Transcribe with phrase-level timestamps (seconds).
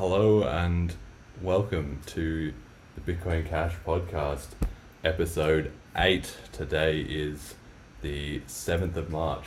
[0.00, 0.94] hello and
[1.42, 2.54] welcome to
[2.94, 4.46] the Bitcoin Cash podcast,
[5.04, 6.38] episode 8.
[6.52, 7.54] Today is
[8.00, 9.44] the 7th of March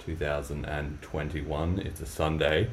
[0.00, 1.78] 2021.
[1.78, 2.68] It's a Sunday,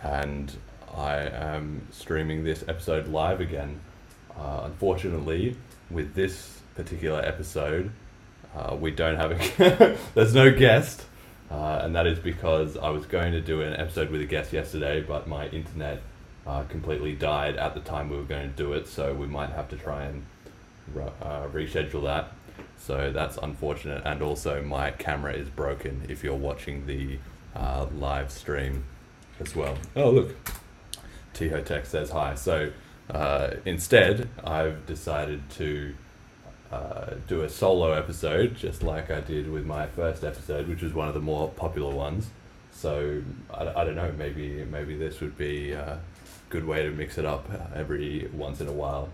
[0.00, 0.56] and
[0.96, 3.80] I am streaming this episode live again.
[4.38, 5.56] Uh, unfortunately,
[5.90, 7.90] with this particular episode,
[8.54, 11.04] uh, we don't have a there's no guest,
[11.50, 14.52] uh, and that is because I was going to do an episode with a guest
[14.52, 16.00] yesterday, but my internet
[16.46, 19.50] uh, completely died at the time we were going to do it, so we might
[19.50, 20.24] have to try and
[20.96, 22.32] uh, reschedule that.
[22.76, 27.18] So that's unfortunate, and also my camera is broken if you're watching the
[27.56, 28.84] uh, live stream
[29.40, 29.78] as well.
[29.96, 30.34] Oh look,
[31.34, 32.34] Tiho Tech says hi.
[32.34, 32.70] So
[33.10, 35.94] uh, instead, I've decided to
[36.70, 40.92] uh, do a solo episode, just like I did with my first episode, which was
[40.92, 42.28] one of the more popular ones.
[42.72, 43.22] So
[43.52, 46.00] I, I don't know, maybe maybe this would be a
[46.54, 49.08] good way to mix it up uh, every once in a while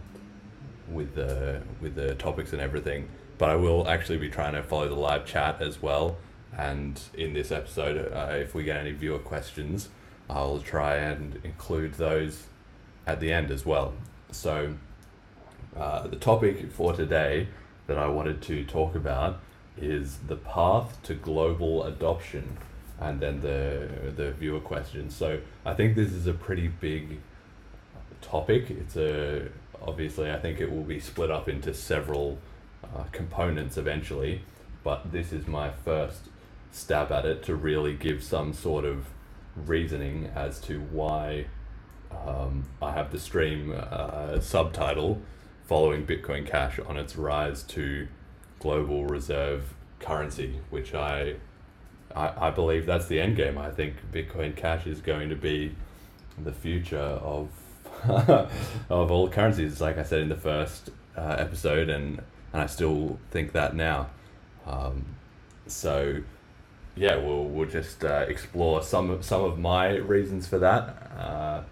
[0.91, 3.08] with the with the topics and everything.
[3.38, 6.19] But I will actually be trying to follow the live chat as well.
[6.55, 9.88] And in this episode, uh, if we get any viewer questions,
[10.28, 12.48] I'll try and include those
[13.06, 13.94] at the end as well.
[14.32, 14.75] So
[15.75, 17.48] uh, the topic for today
[17.86, 19.41] that I wanted to talk about
[19.78, 22.58] is the path to global adoption
[22.98, 25.16] and then the the viewer questions.
[25.16, 27.20] So I think this is a pretty big
[28.20, 28.70] topic.
[28.70, 29.48] It's a
[29.82, 32.38] obviously I think it will be split up into several
[32.84, 34.42] uh, components eventually,
[34.84, 36.28] but this is my first
[36.72, 39.06] stab at it to really give some sort of
[39.56, 41.46] reasoning as to why
[42.26, 45.20] um, I have the stream uh, subtitle
[45.66, 48.08] following Bitcoin Cash on its rise to
[48.58, 51.36] global reserve currency, which I,
[52.14, 53.56] I, I believe that's the end game.
[53.58, 55.74] I think Bitcoin Cash is going to be
[56.42, 57.48] the future of
[58.89, 59.81] of all currencies.
[59.81, 62.22] Like I said in the first uh, episode, and
[62.53, 64.09] and I still think that now.
[64.66, 65.05] Um,
[65.66, 66.22] so
[66.97, 71.62] yeah, we'll we'll just uh, explore some of, some of my reasons for that uh,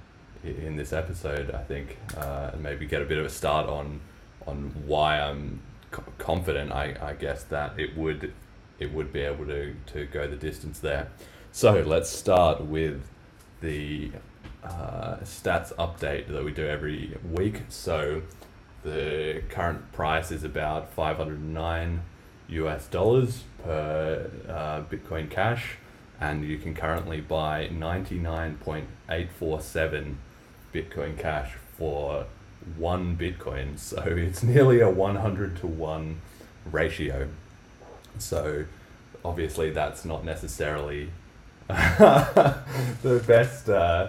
[0.44, 1.50] in this episode.
[1.50, 4.00] I think uh, and maybe get a bit of a start on
[4.46, 6.72] on why I'm co- confident.
[6.72, 8.32] I, I guess that it would
[8.78, 11.08] it would be able to to go the distance there.
[11.52, 13.02] So let's start with
[13.60, 14.12] the
[14.68, 17.62] uh, stats update that we do every week.
[17.68, 18.22] So
[18.82, 22.02] the current price is about 509
[22.48, 25.76] US dollars per uh, Bitcoin Cash,
[26.20, 30.14] and you can currently buy 99.847
[30.72, 32.26] Bitcoin Cash for
[32.76, 33.78] one Bitcoin.
[33.88, 36.20] So it's nearly a 100 to 1
[36.70, 37.28] ratio.
[38.18, 38.64] So
[39.24, 41.10] obviously, that's not necessarily
[41.68, 43.68] the best.
[43.68, 44.08] Uh,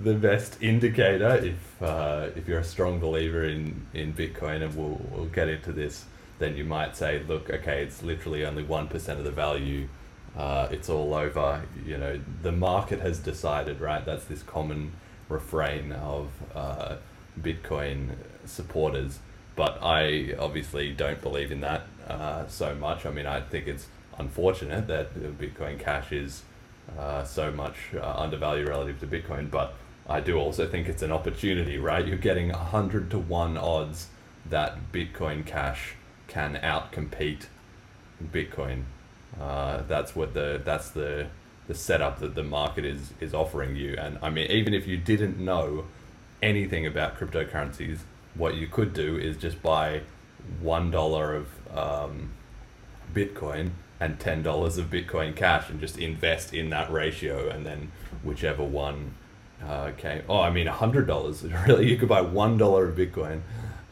[0.00, 5.00] the best indicator if uh, if you're a strong believer in, in Bitcoin, and we'll,
[5.10, 6.04] we'll get into this,
[6.38, 9.88] then you might say, look, okay, it's literally only one percent of the value.
[10.36, 11.62] Uh, it's all over.
[11.84, 14.04] You know, the market has decided, right?
[14.04, 14.92] That's this common
[15.28, 16.96] refrain of uh,
[17.40, 18.10] Bitcoin
[18.44, 19.18] supporters.
[19.56, 23.04] But I obviously don't believe in that uh, so much.
[23.04, 26.42] I mean, I think it's unfortunate that Bitcoin Cash is
[26.96, 29.74] uh, so much uh, undervalued relative to Bitcoin, but
[30.08, 32.06] I do also think it's an opportunity, right?
[32.06, 34.08] You're getting 100 to 1 odds
[34.48, 35.94] that Bitcoin Cash
[36.28, 37.46] can outcompete
[38.22, 38.84] Bitcoin.
[39.38, 41.26] Uh, that's what the that's the
[41.66, 43.94] the setup that the market is is offering you.
[43.98, 45.84] And I mean, even if you didn't know
[46.42, 48.00] anything about cryptocurrencies,
[48.34, 50.02] what you could do is just buy
[50.60, 52.30] one dollar of um,
[53.12, 53.70] Bitcoin
[54.00, 57.92] and ten dollars of Bitcoin Cash, and just invest in that ratio, and then
[58.22, 59.14] whichever one
[59.66, 60.22] uh, okay.
[60.28, 61.42] Oh, I mean, hundred dollars.
[61.66, 63.40] Really, you could buy one dollar of Bitcoin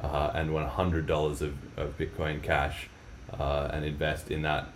[0.01, 2.89] uh, and one hundred dollars of, of Bitcoin Cash
[3.39, 4.69] uh, and invest in that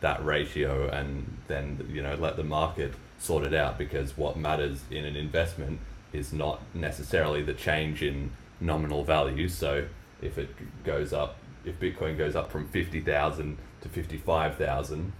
[0.00, 3.78] that ratio, and then you know let the market sort it out.
[3.78, 5.80] Because what matters in an investment
[6.12, 9.48] is not necessarily the change in nominal value.
[9.48, 9.86] So
[10.20, 10.50] if it
[10.84, 15.12] goes up, if Bitcoin goes up from fifty thousand to fifty five thousand,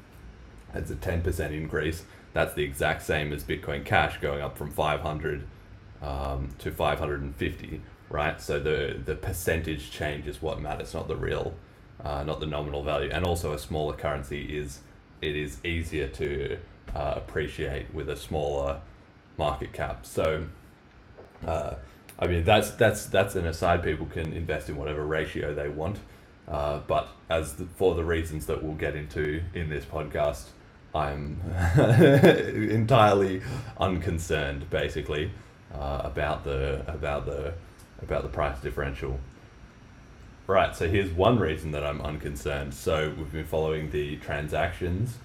[0.75, 2.05] that's a ten percent increase
[2.37, 5.47] that's the exact same as Bitcoin Cash going up from 500
[6.03, 7.81] um, to 550,
[8.11, 8.41] right?
[8.41, 11.55] So the the percentage change is what matters, not the real,
[12.05, 13.11] uh, not the nominal value.
[13.11, 14.81] And also, a smaller currency is
[15.23, 16.59] it is easier to
[16.95, 18.81] uh, appreciate with a smaller
[19.39, 20.05] market cap.
[20.05, 20.47] So,
[21.47, 21.75] uh,
[22.19, 23.83] I mean, that's that's that's an aside.
[23.83, 25.99] People can invest in whatever ratio they want,
[26.49, 30.51] uh, but as the, for the reasons that we'll get into in this podcast,
[30.97, 31.41] I'm
[32.71, 33.43] entirely
[33.79, 35.31] unconcerned, basically.
[35.75, 37.55] uh, about the about the
[38.03, 39.21] about the price differential.
[40.47, 40.75] Right.
[40.77, 42.75] So here's one reason that I'm unconcerned.
[42.75, 45.19] So we've been following the transactions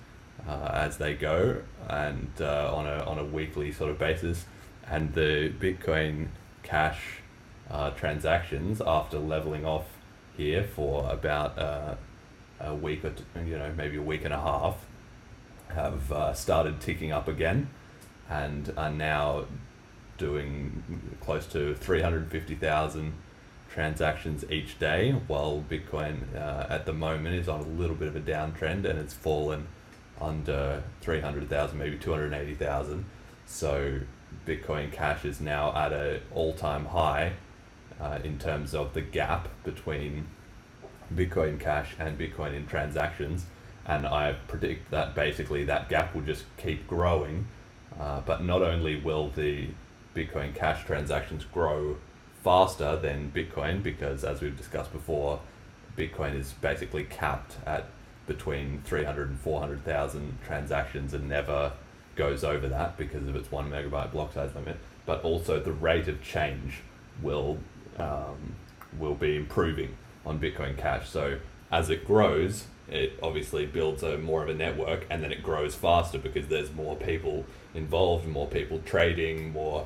[0.48, 4.46] uh, as they go, and uh, on a on a weekly sort of basis,
[4.88, 6.30] and the Bitcoin
[6.64, 7.02] Cash
[7.70, 9.86] uh, transactions after leveling off
[10.38, 11.96] here for about uh,
[12.60, 14.78] a week or t- you know maybe a week and a half
[15.74, 17.70] have uh, started ticking up again
[18.30, 19.46] and are now
[20.18, 20.84] doing
[21.20, 23.14] close to 350,000
[23.70, 28.16] transactions each day while Bitcoin uh, at the moment is on a little bit of
[28.16, 29.68] a downtrend and it's fallen
[30.20, 33.06] under 300,000 maybe 280,000
[33.46, 34.00] so
[34.46, 37.34] Bitcoin Cash is now at a all-time high
[38.00, 40.28] uh, in terms of the gap between
[41.14, 43.46] Bitcoin Cash and Bitcoin in transactions.
[43.86, 47.48] And I predict that basically that gap will just keep growing.
[48.00, 49.70] Uh, but not only will the
[50.16, 51.98] Bitcoin Cash transactions grow
[52.44, 55.40] faster than Bitcoin, because as we've discussed before,
[55.98, 57.88] Bitcoin is basically capped at
[58.28, 61.74] between 300 and 400,000 transactions and never
[62.16, 64.78] goes over that because of its one megabyte block size limit.
[65.06, 66.82] But also the rate of change
[67.22, 67.60] will
[67.98, 68.56] um,
[68.98, 69.96] will be improving
[70.26, 71.10] on Bitcoin Cash.
[71.10, 71.40] So
[71.72, 75.74] as it grows, it obviously builds a more of a network, and then it grows
[75.74, 79.86] faster because there's more people involved, more people trading, more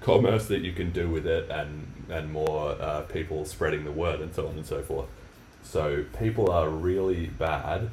[0.00, 4.20] commerce that you can do with it, and and more uh, people spreading the word,
[4.20, 5.08] and so on and so forth.
[5.62, 7.90] So people are really bad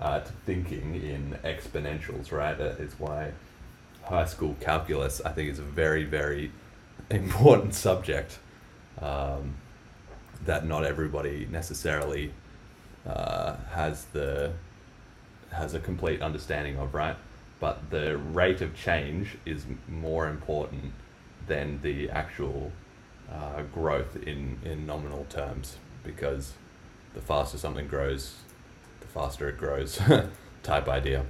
[0.00, 2.56] at thinking in exponentials, right?
[2.56, 3.32] That is why
[4.04, 6.52] high school calculus, I think, is a very very
[7.10, 8.38] important subject
[9.00, 9.56] um,
[10.44, 12.32] that not everybody necessarily
[13.08, 14.52] uh, has the
[15.50, 17.16] has a complete understanding of, right?
[17.58, 20.92] But the rate of change is more important
[21.46, 22.70] than the actual
[23.30, 26.52] uh, growth in, in nominal terms because
[27.14, 28.36] the faster something grows,
[29.00, 30.00] the faster it grows
[30.62, 31.24] type idea.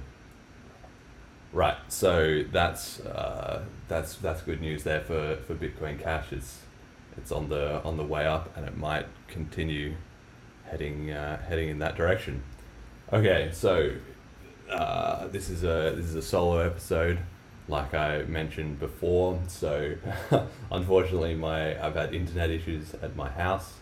[1.51, 6.31] Right, so that's uh, that's that's good news there for, for Bitcoin Cash.
[6.31, 6.59] It's
[7.17, 9.95] it's on the on the way up, and it might continue
[10.69, 12.43] heading uh, heading in that direction.
[13.11, 13.91] Okay, so
[14.69, 17.19] uh, this is a this is a solo episode,
[17.67, 19.39] like I mentioned before.
[19.47, 19.95] So
[20.71, 23.73] unfortunately, my I've had internet issues at my house.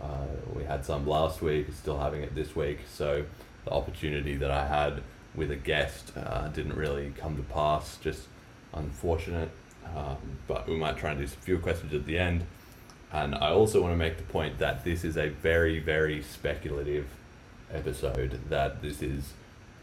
[0.00, 2.80] Uh, we had some last week, still having it this week.
[2.92, 3.24] So
[3.64, 5.02] the opportunity that I had
[5.34, 7.96] with a guest uh, didn't really come to pass.
[7.96, 8.28] Just
[8.74, 9.50] unfortunate.
[9.94, 10.16] Um,
[10.46, 12.46] but we might try and do some few questions at the end.
[13.16, 17.06] And I also want to make the point that this is a very, very speculative
[17.72, 19.32] episode, that this is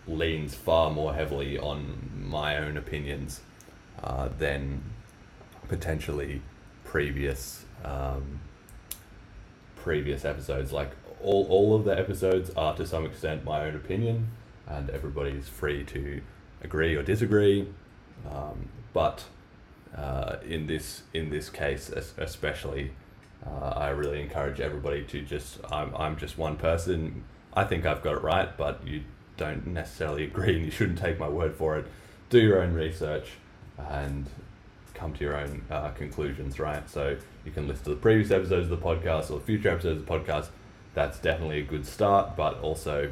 [0.07, 3.41] leans far more heavily on my own opinions
[4.03, 4.83] uh, than
[5.67, 6.43] potentially
[6.83, 8.39] previous um,
[9.77, 10.71] previous episodes.
[10.71, 14.27] Like all, all of the episodes are to some extent my own opinion,
[14.67, 16.21] and everybody's free to
[16.61, 17.67] agree or disagree.
[18.31, 19.23] Um, but
[19.97, 22.91] uh, in this in this case especially
[23.45, 27.23] uh, I really encourage everybody to just I'm, I'm just one person.
[27.53, 29.03] I think I've got it right but you
[29.37, 31.85] don't necessarily agree and you shouldn't take my word for it.
[32.29, 33.31] Do your own research
[33.77, 34.27] and
[34.93, 36.89] come to your own uh, conclusions right?
[36.89, 40.05] So you can listen to the previous episodes of the podcast or future episodes of
[40.05, 40.47] the podcast.
[40.93, 43.11] That's definitely a good start but also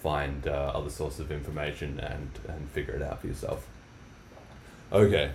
[0.00, 3.66] find uh, other sources of information and and figure it out for yourself.
[4.92, 5.32] Okay.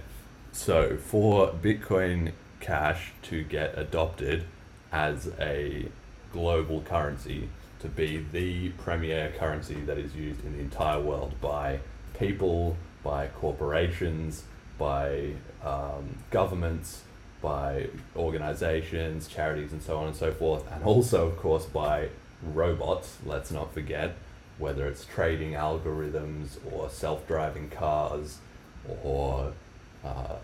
[0.51, 2.31] So for Bitcoin
[2.63, 4.45] Cash to get adopted
[4.91, 5.89] as a
[6.31, 11.79] global currency, to be the premier currency that is used in the entire world by
[12.17, 14.43] people, by corporations,
[14.77, 15.31] by
[15.63, 17.03] um, governments,
[17.41, 22.07] by organizations, charities, and so on and so forth, and also, of course, by
[22.41, 24.15] robots, let's not forget,
[24.57, 28.37] whether it's trading algorithms or self driving cars
[29.03, 29.51] or
[30.05, 30.37] uh,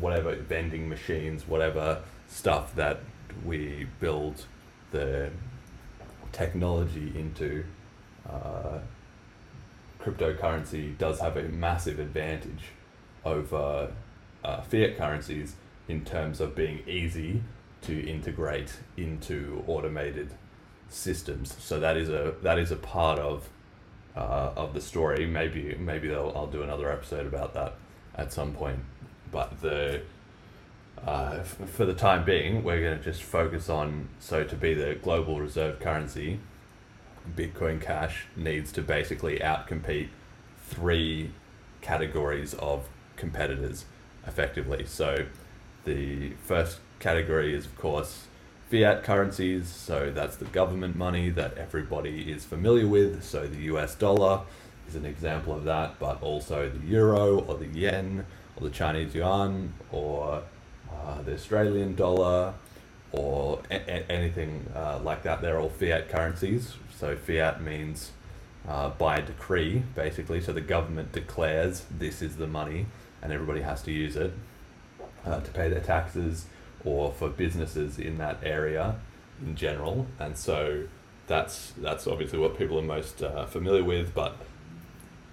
[0.00, 3.00] whatever vending machines, whatever stuff that
[3.44, 4.46] we build
[4.90, 5.30] the
[6.32, 7.64] technology into,
[8.28, 8.78] uh,
[10.00, 12.72] cryptocurrency does have a massive advantage
[13.24, 13.92] over
[14.44, 15.56] uh, fiat currencies
[15.88, 17.42] in terms of being easy
[17.82, 20.30] to integrate into automated
[20.88, 21.54] systems.
[21.58, 23.48] So that is a that is a part of
[24.16, 25.26] uh, of the story.
[25.26, 27.74] Maybe maybe I'll, I'll do another episode about that
[28.14, 28.80] at some point.
[29.30, 30.02] But the
[31.04, 34.96] uh, for the time being, we're going to just focus on so to be the
[34.96, 36.40] global reserve currency,
[37.36, 40.08] Bitcoin Cash needs to basically outcompete
[40.66, 41.30] three
[41.80, 43.84] categories of competitors
[44.26, 44.84] effectively.
[44.86, 45.26] So
[45.84, 48.26] the first category is, of course,
[48.70, 49.68] fiat currencies.
[49.68, 53.24] So that's the government money that everybody is familiar with.
[53.24, 54.42] So the US dollar
[54.88, 58.26] is an example of that, but also the euro or the yen
[58.60, 60.42] or the Chinese yuan or
[60.92, 62.54] uh, the Australian dollar
[63.12, 65.40] or a- a- anything uh, like that.
[65.40, 66.74] They're all fiat currencies.
[66.96, 68.10] So fiat means
[68.68, 70.40] uh, by decree, basically.
[70.40, 72.86] So the government declares this is the money,
[73.22, 74.32] and everybody has to use it
[75.24, 76.46] uh, to pay their taxes
[76.84, 78.96] or for businesses in that area
[79.44, 80.06] in general.
[80.18, 80.84] And so
[81.26, 84.14] that's that's obviously what people are most uh, familiar with.
[84.14, 84.36] But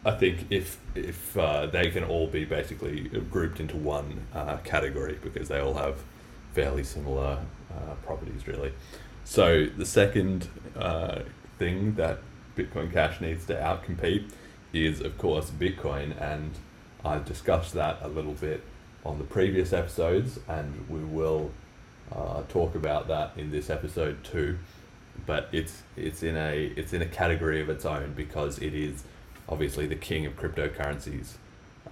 [0.05, 5.17] I think if if uh, they can all be basically grouped into one uh, category
[5.21, 5.97] because they all have
[6.53, 7.39] fairly similar
[7.71, 8.71] uh, properties, really.
[9.23, 10.47] So the second
[10.77, 11.21] uh,
[11.57, 12.19] thing that
[12.55, 14.29] Bitcoin Cash needs to outcompete
[14.71, 16.51] is, of course, Bitcoin, and
[17.03, 18.63] I've discussed that a little bit
[19.03, 21.51] on the previous episodes, and we will
[22.11, 24.59] uh, talk about that in this episode too.
[25.25, 29.03] But it's it's in a it's in a category of its own because it is
[29.47, 31.33] obviously the king of cryptocurrencies.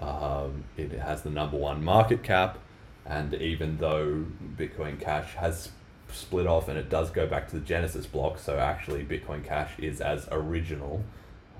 [0.01, 2.59] Um, it has the number one market cap,
[3.05, 4.25] and even though
[4.57, 5.69] Bitcoin Cash has
[6.11, 9.71] split off and it does go back to the Genesis block, so actually Bitcoin Cash
[9.77, 11.03] is as original,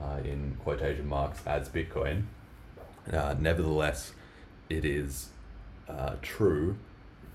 [0.02, 2.24] uh, in quotation marks, as Bitcoin.
[3.12, 4.14] Uh, nevertheless,
[4.70, 5.30] it is
[5.88, 6.78] uh, true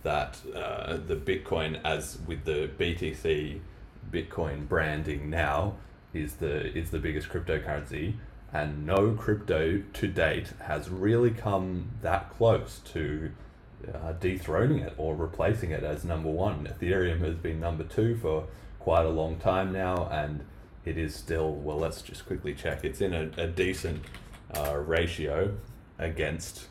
[0.03, 3.61] that uh, the Bitcoin, as with the BTC
[4.11, 5.75] Bitcoin branding now,
[6.15, 8.15] is the is the biggest cryptocurrency,
[8.52, 13.31] and no crypto to date has really come that close to
[13.95, 16.67] uh, dethroning it or replacing it as number one.
[16.67, 18.47] Ethereum has been number two for
[18.78, 20.45] quite a long time now, and
[20.85, 21.78] it is still well.
[21.78, 22.85] Let's just quickly check.
[22.85, 24.02] It's in a, a decent
[24.57, 25.55] uh, ratio
[25.99, 26.69] against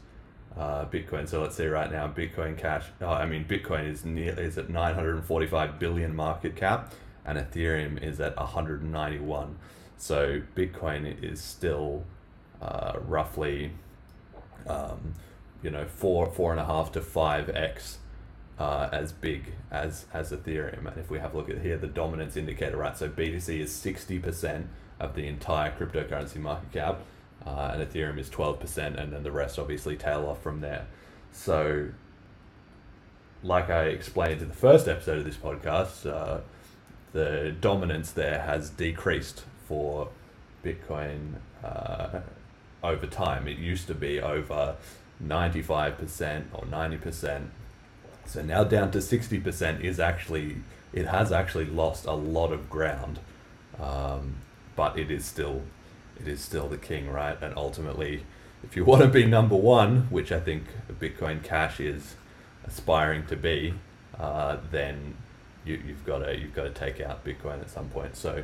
[0.57, 1.29] uh, Bitcoin.
[1.29, 2.85] So let's see right now, Bitcoin Cash.
[3.01, 6.93] Oh, I mean, Bitcoin is near is at 945 billion market cap,
[7.25, 9.57] and Ethereum is at 191.
[9.97, 12.03] So Bitcoin is still
[12.61, 13.71] uh, roughly,
[14.67, 15.13] um,
[15.63, 17.99] you know, four four and a half to five x.
[18.59, 21.85] Uh, as big as as Ethereum, and if we have a look at here, the
[21.85, 22.97] dominance indicator, right?
[22.97, 24.67] So BTC is sixty percent
[24.99, 27.01] of the entire cryptocurrency market cap,
[27.45, 30.87] uh, and Ethereum is 12%, and then the rest obviously tail off from there.
[31.31, 31.89] So,
[33.43, 36.41] like I explained in the first episode of this podcast, uh,
[37.13, 40.09] the dominance there has decreased for
[40.63, 42.19] Bitcoin uh,
[42.83, 43.47] over time.
[43.47, 44.75] It used to be over
[45.23, 47.47] 95% or 90%.
[48.25, 50.57] So now down to 60% is actually,
[50.93, 53.19] it has actually lost a lot of ground,
[53.79, 54.35] um,
[54.75, 55.61] but it is still
[56.19, 57.37] it is still the king, right?
[57.41, 58.23] And ultimately,
[58.63, 60.63] if you want to be number one, which I think
[60.99, 62.15] Bitcoin Cash is
[62.65, 63.75] aspiring to be,
[64.19, 65.15] uh, then
[65.63, 68.15] you, you've got to you've got to take out Bitcoin at some point.
[68.15, 68.43] So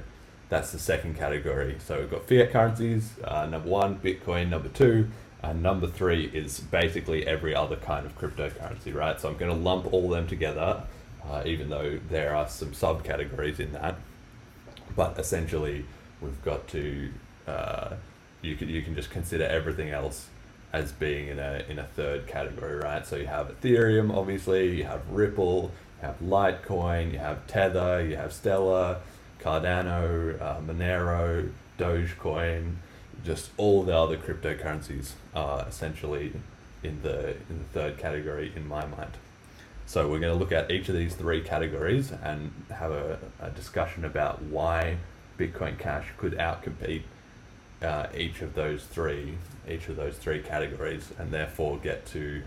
[0.50, 1.78] that's the second category.
[1.86, 5.08] So we've got fiat currencies, uh, number one, Bitcoin, number two,
[5.42, 9.20] and number three is basically every other kind of cryptocurrency, right?
[9.20, 10.84] So I'm going to lump all them together,
[11.30, 13.96] uh, even though there are some subcategories in that.
[14.96, 15.86] But essentially,
[16.22, 17.10] we've got to
[17.48, 17.96] uh,
[18.42, 20.28] you can you can just consider everything else
[20.72, 23.06] as being in a in a third category, right?
[23.06, 25.72] So you have Ethereum, obviously, you have Ripple,
[26.02, 29.00] you have Litecoin, you have Tether, you have Stellar,
[29.44, 32.76] Cardano, uh, Monero, Dogecoin,
[33.26, 36.34] just all the other cryptocurrencies are essentially
[36.82, 39.12] in the in the third category in my mind.
[39.86, 43.50] So we're going to look at each of these three categories and have a, a
[43.50, 44.98] discussion about why
[45.38, 47.04] Bitcoin Cash could outcompete
[47.82, 49.38] uh, each of those three
[49.70, 52.42] each of those three categories and therefore get to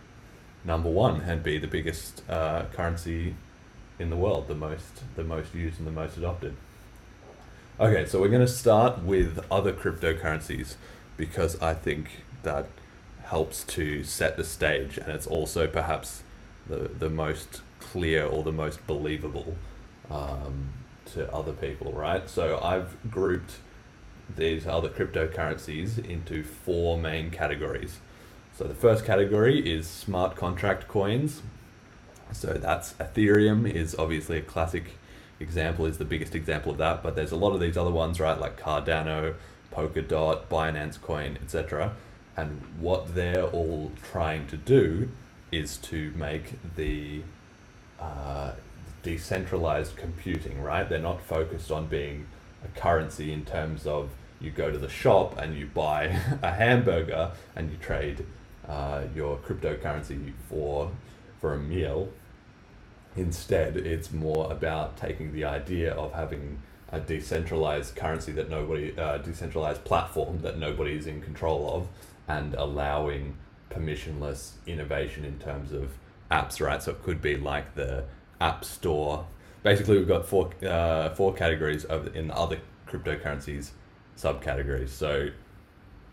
[0.65, 3.35] number one and be the biggest uh, currency
[3.99, 6.57] in the world the most the most used and the most adopted
[7.79, 10.75] okay so we're going to start with other cryptocurrencies
[11.17, 12.67] because i think that
[13.25, 16.23] helps to set the stage and it's also perhaps
[16.69, 19.57] the, the most clear or the most believable
[20.11, 20.69] um,
[21.05, 23.57] to other people right so i've grouped
[24.35, 28.01] these other cryptocurrencies into four main categories.
[28.57, 31.43] So the first category is smart contract coins.
[32.33, 34.99] So that's Ethereum is obviously a classic
[35.41, 38.21] example, is the biggest example of that, but there's a lot of these other ones,
[38.21, 39.35] right, like Cardano,
[39.73, 41.93] Polkadot, Binance Coin, etc.
[42.37, 45.11] And what they're all trying to do
[45.53, 47.23] is to make the
[48.01, 48.53] uh,
[49.03, 50.89] decentralized computing, right?
[50.89, 52.27] They're not focused on being
[52.65, 56.05] a currency in terms of you go to the shop and you buy
[56.43, 58.27] a hamburger and you trade
[58.69, 60.91] uh, your cryptocurrency for
[61.41, 62.09] for a meal.
[63.17, 69.19] Instead, it's more about taking the idea of having a decentralized currency that nobody, uh,
[69.19, 71.89] decentralized platform that nobody is in control of,
[72.29, 73.37] and allowing
[73.71, 75.91] permissionless innovation in terms of
[76.31, 76.83] apps, right?
[76.83, 78.05] So it could be like the
[78.41, 79.27] App Store.
[79.63, 83.71] Basically, we've got four uh, four categories of in the other cryptocurrencies
[84.17, 84.89] subcategories.
[84.89, 85.29] So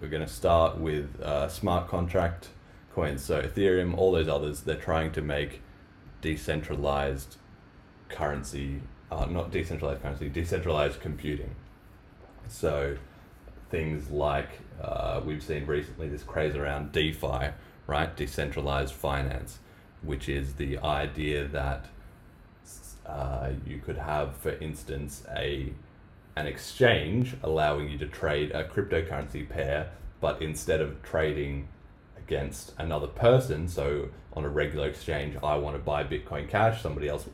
[0.01, 2.49] we're going to start with uh, smart contract
[2.93, 3.23] coins.
[3.23, 5.61] So Ethereum, all those others, they're trying to make
[6.23, 7.35] decentralized
[8.09, 11.53] currency, uh, not decentralized currency, decentralized computing.
[12.47, 12.97] So
[13.69, 14.49] things like
[14.81, 17.49] uh, we've seen recently this craze around DeFi,
[17.85, 18.15] right?
[18.15, 19.59] Decentralized finance,
[20.01, 21.85] which is the idea that
[23.05, 25.73] uh, you could have, for instance, a
[26.35, 31.67] an exchange allowing you to trade a cryptocurrency pair, but instead of trading
[32.25, 37.07] against another person, so on a regular exchange, I want to buy Bitcoin Cash, somebody
[37.07, 37.27] else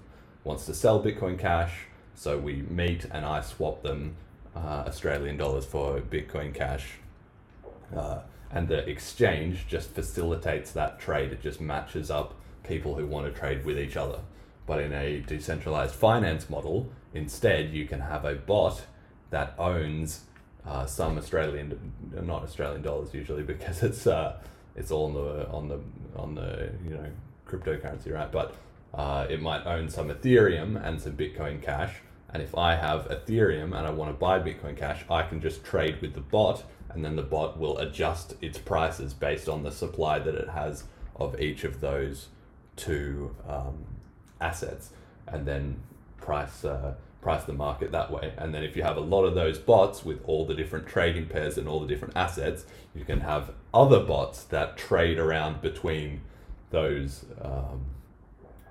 [0.44, 4.16] wants to sell Bitcoin Cash, so we meet and I swap them
[4.56, 6.88] uh, Australian dollars for Bitcoin Cash.
[7.96, 8.20] Uh,
[8.52, 11.32] and the exchange just facilitates that trade.
[11.32, 14.20] It just matches up people who want to trade with each other.
[14.66, 18.82] But in a decentralized finance model, instead, you can have a bot
[19.30, 20.26] that owns
[20.66, 24.38] uh, some Australian, not Australian dollars usually, because it's uh,
[24.80, 25.80] it's all on the on the
[26.20, 27.06] on the you know
[27.48, 28.32] cryptocurrency, right?
[28.32, 28.56] But
[28.94, 31.96] uh, it might own some Ethereum and some Bitcoin Cash.
[32.32, 35.64] And if I have Ethereum and I want to buy Bitcoin Cash, I can just
[35.64, 39.72] trade with the bot, and then the bot will adjust its prices based on the
[39.72, 40.84] supply that it has
[41.16, 42.28] of each of those
[42.76, 43.84] two um,
[44.40, 44.92] assets,
[45.28, 45.80] and then
[46.18, 48.34] price uh, price the market that way.
[48.38, 51.28] And then if you have a lot of those bots with all the different trading
[51.28, 56.22] pairs and all the different assets, you can have other bots that trade around between
[56.72, 57.86] those um,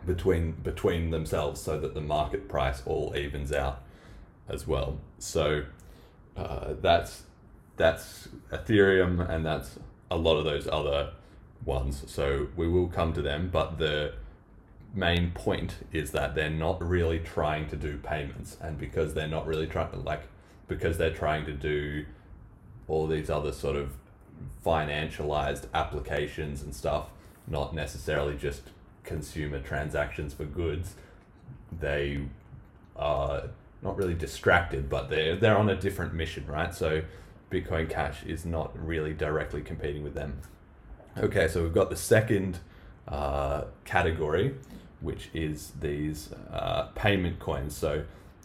[0.06, 3.82] between between themselves so that the market price all evens out
[4.48, 4.98] as well.
[5.18, 5.64] So
[6.37, 7.22] uh, that's
[7.76, 9.78] that's Ethereum and that's
[10.11, 11.12] a lot of those other
[11.64, 12.04] ones.
[12.06, 14.14] So we will come to them, but the
[14.94, 19.46] main point is that they're not really trying to do payments and because they're not
[19.46, 20.22] really trying to like
[20.66, 22.04] because they're trying to do
[22.88, 23.92] all these other sort of
[24.64, 27.09] financialized applications and stuff
[27.46, 28.62] not necessarily just
[29.05, 30.94] consumer transactions for goods
[31.81, 32.20] they
[32.96, 33.44] are
[33.83, 37.03] not really distracted but they're they're on a different mission right so
[37.51, 40.38] bitcoin cash is not really directly competing with them
[41.16, 42.59] okay so we've got the second
[43.07, 44.55] uh, category
[45.01, 47.77] which is these uh, payment coins.
[47.77, 48.05] So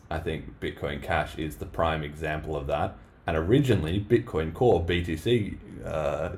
[0.10, 2.96] I think Bitcoin Cash is the prime example of that.
[3.26, 6.30] And originally, Bitcoin Core (BTC) uh,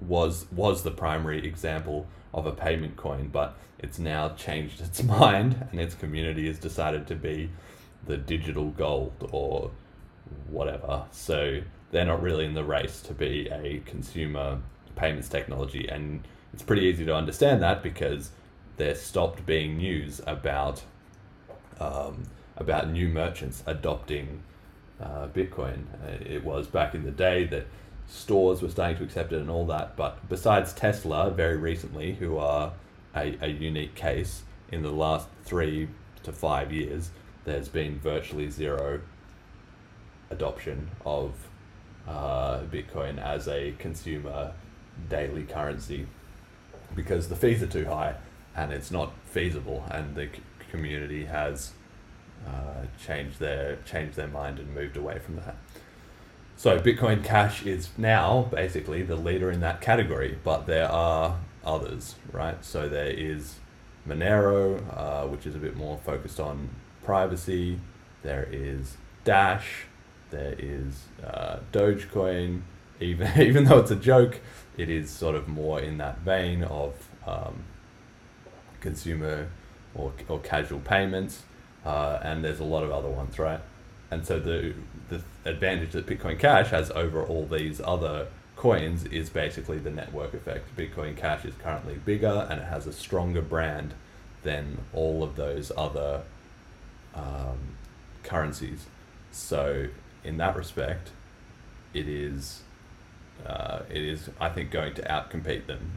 [0.00, 5.66] was was the primary example of a payment coin, but it's now changed its mind,
[5.70, 7.50] and its community has decided to be
[8.06, 9.70] the digital gold or
[10.48, 11.04] whatever.
[11.10, 14.60] So they're not really in the race to be a consumer
[14.94, 18.30] payments technology, and it's pretty easy to understand that because
[18.76, 20.82] there stopped being news about
[21.80, 22.24] um,
[22.56, 24.42] about new merchants adopting
[25.02, 25.84] uh, Bitcoin.
[26.04, 27.66] Uh, it was back in the day that
[28.06, 29.96] stores were starting to accept it and all that.
[29.96, 32.72] But besides Tesla, very recently, who are
[33.14, 35.88] a, a unique case, in the last three
[36.22, 37.10] to five years,
[37.44, 39.00] there's been virtually zero
[40.30, 41.32] adoption of
[42.06, 44.52] uh, Bitcoin as a consumer
[45.08, 46.06] daily currency
[46.94, 48.14] because the fees are too high
[48.56, 51.72] and it's not feasible, and the c- community has
[52.46, 55.56] uh, changed their changed their mind and moved away from that.
[56.56, 62.16] So Bitcoin Cash is now basically the leader in that category, but there are others,
[62.32, 62.62] right?
[62.64, 63.56] So there is
[64.06, 66.68] Monero, uh, which is a bit more focused on
[67.02, 67.78] privacy.
[68.22, 69.84] There is Dash.
[70.30, 72.62] There is uh, Dogecoin.
[73.00, 74.40] Even even though it's a joke,
[74.76, 77.64] it is sort of more in that vein of um,
[78.80, 79.48] consumer
[79.94, 81.42] or, or casual payments,
[81.84, 83.60] uh, and there's a lot of other ones, right?
[84.10, 84.74] And so the
[85.08, 90.34] the advantage that Bitcoin Cash has over all these other coins is basically the network
[90.34, 90.76] effect.
[90.76, 93.94] Bitcoin Cash is currently bigger and it has a stronger brand
[94.42, 96.22] than all of those other
[97.14, 97.76] um,
[98.22, 98.86] currencies.
[99.32, 99.88] So
[100.24, 101.10] in that respect,
[101.94, 102.62] it is
[103.46, 105.92] uh, it is I think going to outcompete them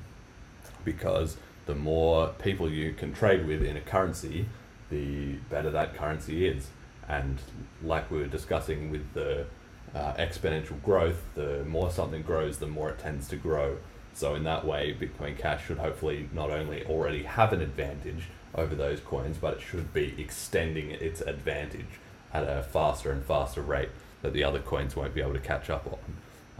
[0.85, 4.45] because the more people you can trade with in a currency,
[4.93, 6.67] the better that currency is.
[7.07, 7.39] And
[7.83, 9.45] like we were discussing with the
[9.93, 13.77] uh, exponential growth, the more something grows, the more it tends to grow.
[14.13, 18.25] So in that way, Bitcoin Cash should hopefully not only already have an advantage
[18.55, 21.99] over those coins, but it should be extending its advantage
[22.31, 23.89] at a faster and faster rate
[24.21, 25.99] that the other coins won't be able to catch up on.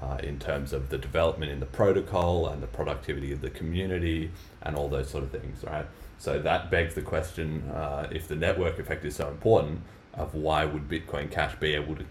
[0.01, 4.31] Uh, in terms of the development in the protocol and the productivity of the community
[4.61, 5.85] and all those sort of things, right?
[6.23, 9.81] So that begs the question: uh, if the network effect is so important,
[10.13, 12.05] of why would Bitcoin Cash be able to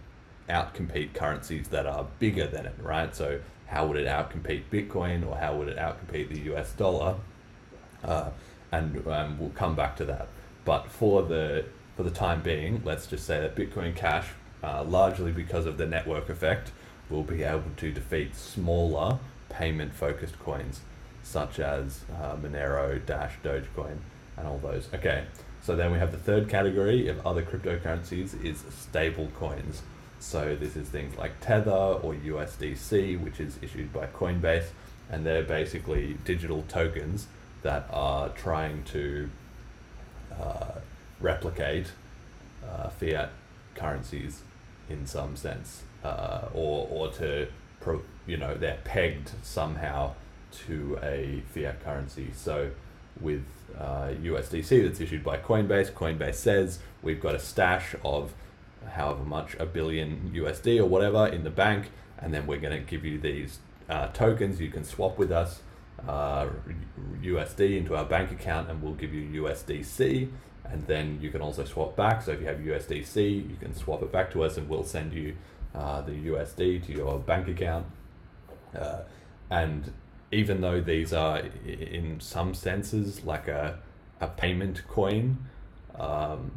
[0.50, 3.16] outcompete currencies that are bigger than it, right?
[3.16, 7.14] So how would it outcompete Bitcoin or how would it outcompete the US dollar?
[8.04, 8.28] Uh,
[8.70, 10.28] and um, we'll come back to that.
[10.66, 11.64] But for the
[11.96, 14.26] for the time being, let's just say that Bitcoin Cash,
[14.62, 16.70] uh, largely because of the network effect,
[17.08, 20.82] will be able to defeat smaller payment focused coins
[21.22, 23.98] such as uh, Monero, Dash, Dogecoin,
[24.36, 24.88] and all those.
[24.94, 25.24] Okay,
[25.62, 29.82] so then we have the third category of other cryptocurrencies is stable coins.
[30.18, 34.66] So this is things like Tether or USDC, which is issued by Coinbase,
[35.10, 37.26] and they're basically digital tokens
[37.62, 39.30] that are trying to
[40.40, 40.72] uh,
[41.20, 41.86] replicate
[42.68, 43.30] uh, fiat
[43.74, 44.42] currencies
[44.88, 47.48] in some sense, uh, or or to
[47.80, 50.12] pro, you know they're pegged somehow
[50.66, 52.30] to a fiat currency.
[52.34, 52.70] So
[53.20, 53.44] with
[53.78, 58.34] USDC uh, that's issued by Coinbase, Coinbase says we've got a stash of
[58.90, 62.90] however much a billion USD or whatever in the bank, and then we're going to
[62.90, 65.60] give you these uh, tokens you can swap with us
[66.08, 66.48] uh,
[67.22, 70.28] USD into our bank account and we'll give you USDC
[70.64, 72.22] and then you can also swap back.
[72.22, 75.12] So if you have USDC, you can swap it back to us and we'll send
[75.12, 75.36] you
[75.74, 77.86] uh, the USD to your bank account.
[78.76, 79.00] Uh,
[79.50, 79.92] and
[80.32, 83.78] even though these are in some senses like a,
[84.20, 85.36] a payment coin,
[85.98, 86.50] um,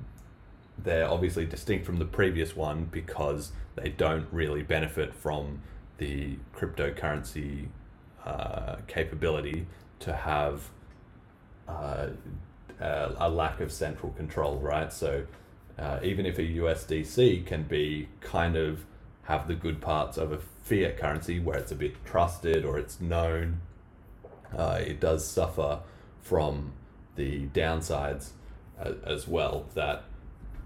[0.81, 5.61] they're obviously distinct from the previous one because they don't really benefit from
[5.97, 7.67] the cryptocurrency
[8.25, 9.67] uh, capability
[9.99, 10.69] to have
[11.67, 12.07] uh,
[12.79, 14.91] a lack of central control, right?
[14.91, 15.25] So
[15.77, 18.85] uh, even if a USDC can be kind of
[19.23, 22.99] have the good parts of a fiat currency where it's a bit trusted or it's
[22.99, 23.61] known,
[24.57, 25.79] uh, it does suffer
[26.21, 26.73] from
[27.15, 28.31] the downsides
[29.05, 30.03] as well that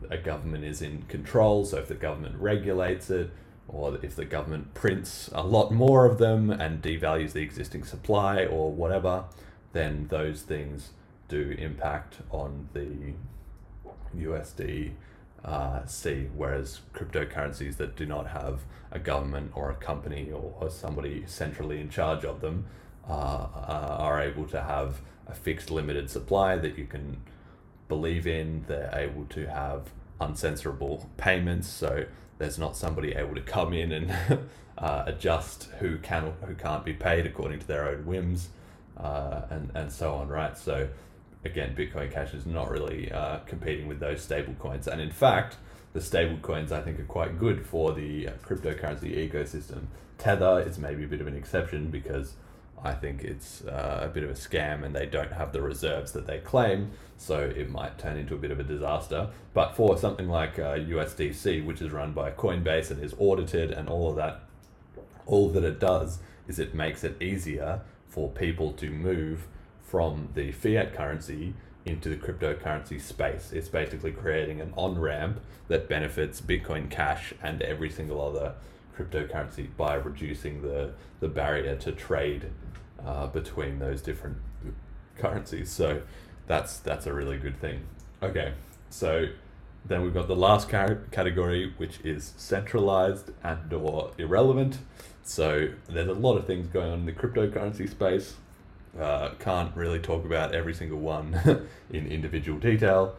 [0.10, 1.66] a government is in control.
[1.66, 3.30] So if the government regulates it,
[3.68, 8.46] or if the government prints a lot more of them and devalues the existing supply
[8.46, 9.26] or whatever,
[9.74, 10.92] then those things
[11.28, 13.14] do impact on the
[14.18, 14.94] USD
[15.44, 20.70] uh, C, whereas cryptocurrencies that do not have a government or a company or, or
[20.70, 22.66] somebody centrally in charge of them
[23.08, 27.22] uh, uh, are able to have a fixed limited supply that you can
[27.88, 28.66] believe in.
[28.68, 32.06] They're able to have uncensorable payments, so
[32.38, 34.14] there's not somebody able to come in and
[34.78, 38.50] uh, adjust who can who can't be paid according to their own whims
[38.98, 40.58] uh, and, and so on, right?
[40.58, 40.90] So
[41.46, 44.88] again, Bitcoin Cash is not really uh, competing with those stable coins.
[44.88, 45.58] And in fact,
[45.94, 49.86] the stable coins I think are quite good for the cryptocurrency ecosystem.
[50.18, 52.34] Tether is maybe a bit of an exception because
[52.84, 56.12] I think it's uh, a bit of a scam and they don't have the reserves
[56.14, 59.30] that they claim, so it might turn into a bit of a disaster.
[59.54, 63.90] But for something like uh, USDC, which is run by Coinbase and is audited and
[63.90, 64.44] all of that,
[65.26, 69.48] all that it does is it makes it easier for people to move
[69.90, 71.54] from the fiat currency
[71.86, 73.52] into the cryptocurrency space.
[73.52, 78.54] It's basically creating an on ramp that benefits Bitcoin Cash and every single other
[78.98, 82.52] cryptocurrency by reducing the, the barrier to trade
[83.06, 84.38] uh, between those different
[85.18, 85.70] currencies.
[85.70, 86.02] So
[86.48, 87.82] that's that's a really good thing.
[88.22, 88.54] Okay,
[88.90, 89.28] so
[89.86, 94.80] then we've got the last category, which is centralized and or irrelevant.
[95.24, 98.36] So there's a lot of things going on in the cryptocurrency space.
[98.98, 103.16] Uh, can't really talk about every single one in individual detail.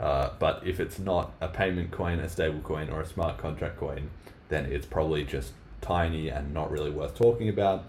[0.00, 3.78] Uh, but if it's not a payment coin, a stable coin, or a smart contract
[3.78, 4.10] coin,
[4.48, 7.84] then it's probably just tiny and not really worth talking about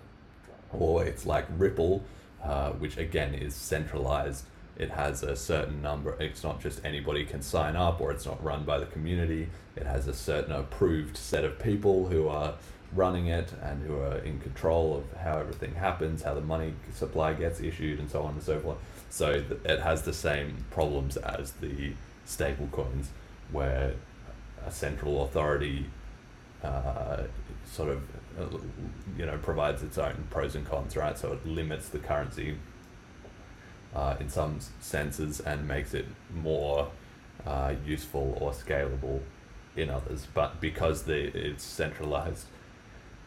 [0.80, 2.04] or it's like Ripple,
[2.44, 4.46] uh, which again is centralized.
[4.78, 6.18] It has a certain number.
[6.20, 9.48] It's not just anybody can sign up, or it's not run by the community.
[9.76, 12.56] It has a certain approved set of people who are
[12.94, 17.34] running it and who are in control of how everything happens, how the money supply
[17.34, 18.78] gets issued, and so on and so forth.
[19.10, 21.94] So it has the same problems as the
[22.26, 23.10] stable coins,
[23.52, 23.94] where
[24.66, 25.86] a central authority
[26.64, 27.24] uh,
[27.66, 28.02] sort of
[29.18, 31.18] you know provides its own pros and cons, right?
[31.18, 32.58] So it limits the currency
[33.96, 36.90] uh, in some senses and makes it more
[37.46, 39.22] uh, useful or scalable
[39.76, 40.28] in others.
[40.34, 42.46] But because the it's centralized,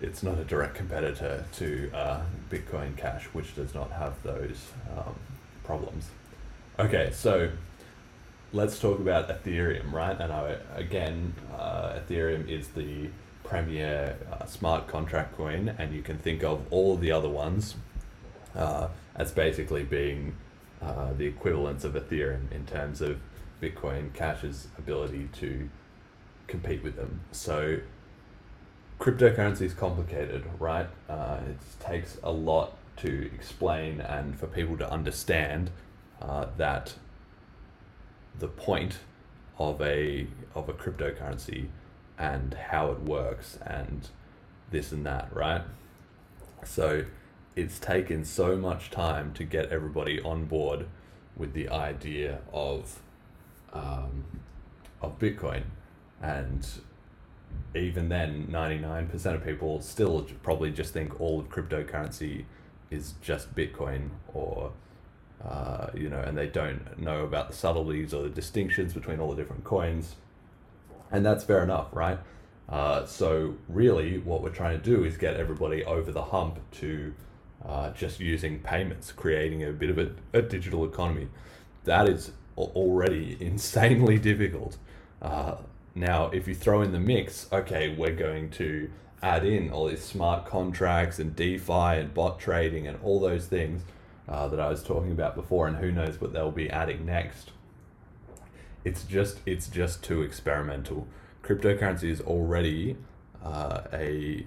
[0.01, 5.15] it's not a direct competitor to uh, Bitcoin Cash, which does not have those um,
[5.65, 6.09] problems.
[6.79, 7.51] Okay, so
[8.53, 10.19] let's talk about Ethereum, right?
[10.19, 13.09] And I, again, uh, Ethereum is the
[13.43, 17.75] premier uh, smart contract coin, and you can think of all the other ones
[18.55, 20.37] uh, as basically being
[20.81, 23.19] uh, the equivalents of Ethereum in terms of
[23.61, 25.69] Bitcoin Cash's ability to
[26.47, 27.21] compete with them.
[27.33, 27.81] So
[28.99, 30.89] cryptocurrency is complicated, right?
[31.09, 35.71] Uh, it takes a lot to explain and for people to understand
[36.21, 36.95] uh, that
[38.39, 38.99] the point
[39.59, 41.69] of a of a cryptocurrency
[42.19, 44.09] and how it works and
[44.71, 45.63] this and that, right?
[46.65, 47.05] So
[47.55, 50.87] it's taken so much time to get everybody on board
[51.37, 53.01] with the idea of
[53.73, 54.25] um,
[55.01, 55.63] of Bitcoin,
[56.21, 56.67] and
[57.75, 62.44] even then, ninety nine percent of people still probably just think all of cryptocurrency
[62.90, 64.73] is just Bitcoin or
[65.44, 69.31] uh, you know, and they don't know about the subtleties or the distinctions between all
[69.31, 70.16] the different coins,
[71.11, 72.18] and that's fair enough, right?
[72.68, 77.14] Uh, so really, what we're trying to do is get everybody over the hump to
[77.64, 81.29] uh, just using payments, creating a bit of a, a digital economy.
[81.85, 84.77] That is already insanely difficult.
[85.23, 85.57] Uh,
[85.99, 88.91] now, if you throw in the mix, okay, we're going to
[89.23, 93.83] add in all these smart contracts and DeFi and bot trading and all those things
[94.29, 97.51] uh, that I was talking about before, and who knows what they'll be adding next.
[98.85, 101.07] It's just it's just too experimental.
[101.43, 102.97] Cryptocurrency is already
[103.43, 104.47] uh, a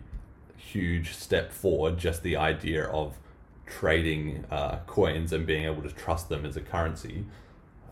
[0.56, 1.98] huge step forward.
[1.98, 3.18] Just the idea of
[3.66, 7.26] trading uh, coins and being able to trust them as a currency.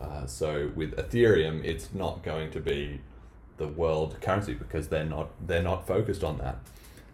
[0.00, 3.00] Uh, so with Ethereum, it's not going to be
[3.60, 6.56] the world currency because they're not they're not focused on that.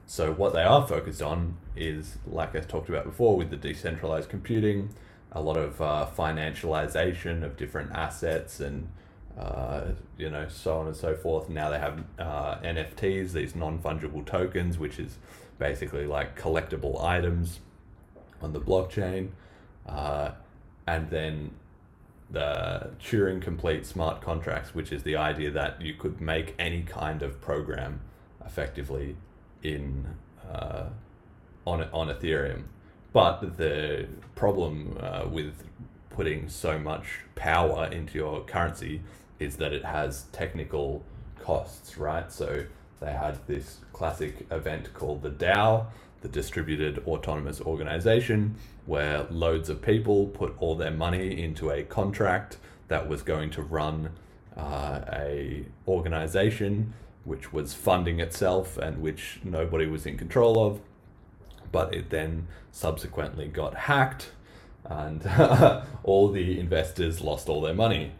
[0.06, 4.30] So what they are focused on is, like I talked about before, with the decentralized
[4.30, 4.90] computing,
[5.32, 8.88] a lot of uh, financialization of different assets and
[9.36, 11.50] uh, you know so on and so forth.
[11.50, 15.18] Now they have uh, NFTs, these non fungible tokens, which is
[15.58, 17.58] basically like collectible items
[18.40, 19.30] on the blockchain,
[19.86, 20.30] uh,
[20.86, 21.50] and then
[22.30, 27.22] the Turing complete smart contracts, which is the idea that you could make any kind
[27.22, 28.00] of program
[28.44, 29.16] effectively
[29.62, 30.06] in
[30.52, 30.86] uh,
[31.66, 32.64] on on Ethereum.
[33.12, 35.64] But the problem uh, with
[36.10, 39.02] putting so much power into your currency
[39.38, 41.02] is that it has technical
[41.40, 42.30] costs, right?
[42.32, 42.64] So
[43.00, 45.86] they had this classic event called the DAO,
[46.22, 52.56] the Distributed Autonomous Organization, where loads of people put all their money into a contract
[52.88, 54.10] that was going to run
[54.56, 56.94] uh, a organization
[57.24, 60.80] which was funding itself and which nobody was in control of.
[61.72, 64.30] But it then subsequently got hacked,
[64.84, 65.26] and
[66.04, 68.12] all the investors lost all their money.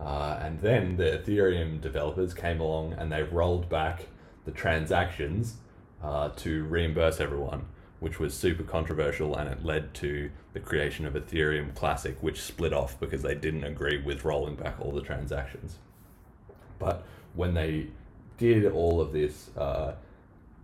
[0.00, 4.06] Uh, and then the Ethereum developers came along and they rolled back
[4.44, 5.56] the transactions
[6.02, 7.66] uh, to reimburse everyone,
[8.02, 12.72] which was super controversial and it led to the creation of Ethereum Classic, which split
[12.72, 15.76] off because they didn't agree with rolling back all the transactions.
[16.80, 17.86] But when they
[18.38, 19.94] did all of this uh,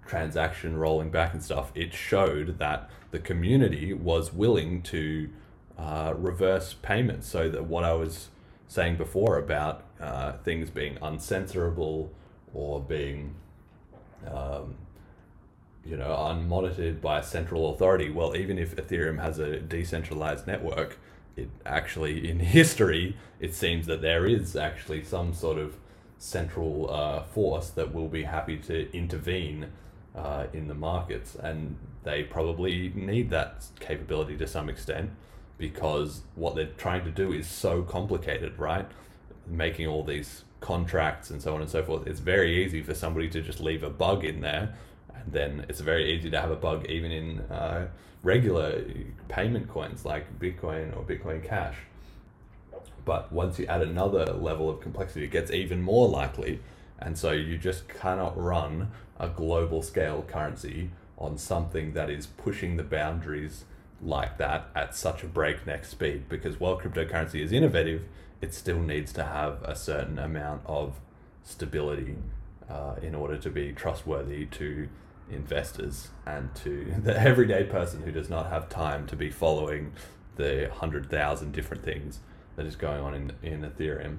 [0.04, 5.30] transaction rolling back and stuff, it showed that the community was willing to
[5.78, 7.28] uh, reverse payments.
[7.28, 8.30] So that what I was
[8.66, 12.08] saying before about uh, things being uncensorable
[12.52, 13.36] or being,
[14.26, 14.74] um,
[15.88, 18.10] you know, unmonitored by a central authority.
[18.10, 20.98] Well, even if Ethereum has a decentralized network,
[21.36, 25.76] it actually in history it seems that there is actually some sort of
[26.18, 29.68] central uh, force that will be happy to intervene
[30.16, 31.36] uh, in the markets.
[31.36, 35.10] And they probably need that capability to some extent
[35.56, 38.86] because what they're trying to do is so complicated, right?
[39.46, 42.06] Making all these contracts and so on and so forth.
[42.06, 44.74] It's very easy for somebody to just leave a bug in there.
[45.30, 47.88] Then it's very easy to have a bug even in uh,
[48.22, 48.84] regular
[49.28, 51.76] payment coins like Bitcoin or Bitcoin Cash
[53.08, 56.60] but once you add another level of complexity, it gets even more likely.
[56.98, 62.76] And so you just cannot run a global scale currency on something that is pushing
[62.76, 63.64] the boundaries
[64.02, 66.28] like that at such a breakneck speed.
[66.28, 68.02] Because while cryptocurrency is innovative,
[68.42, 71.00] it still needs to have a certain amount of
[71.44, 72.16] stability
[72.68, 74.86] uh, in order to be trustworthy to
[75.30, 79.92] investors and to the everyday person who does not have time to be following
[80.36, 82.20] the hundred thousand different things
[82.56, 84.18] that is going on in, in Ethereum.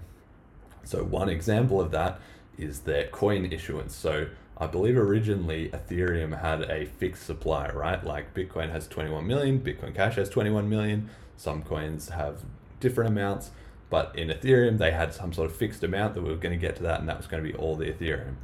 [0.84, 2.20] So one example of that
[2.58, 3.96] is their coin issuance.
[3.96, 8.04] So I believe originally Ethereum had a fixed supply, right?
[8.04, 11.10] Like Bitcoin has 21 million, Bitcoin Cash has 21 million.
[11.38, 12.44] Some coins have
[12.82, 13.52] different amounts,
[13.90, 16.60] but in Ethereum they had some sort of fixed amount that we were going to
[16.60, 18.36] get to that, and that was going to be all the Ethereum.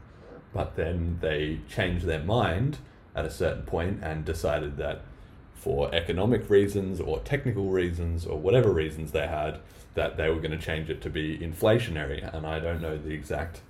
[0.55, 2.77] But then they changed their mind
[3.13, 5.01] at a certain point and decided that
[5.53, 9.59] for economic reasons or technical reasons or whatever reasons they had,
[9.95, 12.33] that they were going to change it to be inflationary.
[12.33, 13.63] And I don't know the exact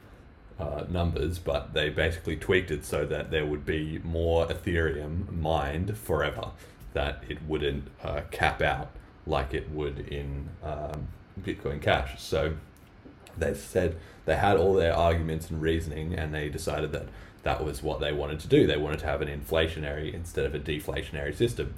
[0.60, 5.98] uh, numbers, but they basically tweaked it so that there would be more Ethereum mined
[5.98, 6.52] forever,
[6.94, 8.92] that it wouldn't uh, cap out
[9.26, 11.08] like it would in um,
[11.42, 12.22] Bitcoin Cash.
[12.22, 12.58] So
[13.38, 17.08] they said they had all their arguments and reasoning, and they decided that
[17.44, 18.66] that was what they wanted to do.
[18.66, 21.76] They wanted to have an inflationary instead of a deflationary system.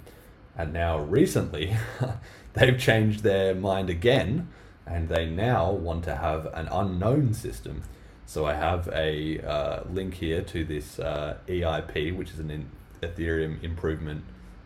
[0.57, 1.75] And now, recently,
[2.53, 4.47] they've changed their mind again,
[4.85, 7.83] and they now want to have an unknown system.
[8.25, 12.69] So I have a uh, link here to this uh, EIP, which is an in-
[13.01, 14.23] Ethereum improvement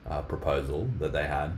[0.09, 1.57] uh, proposal that they had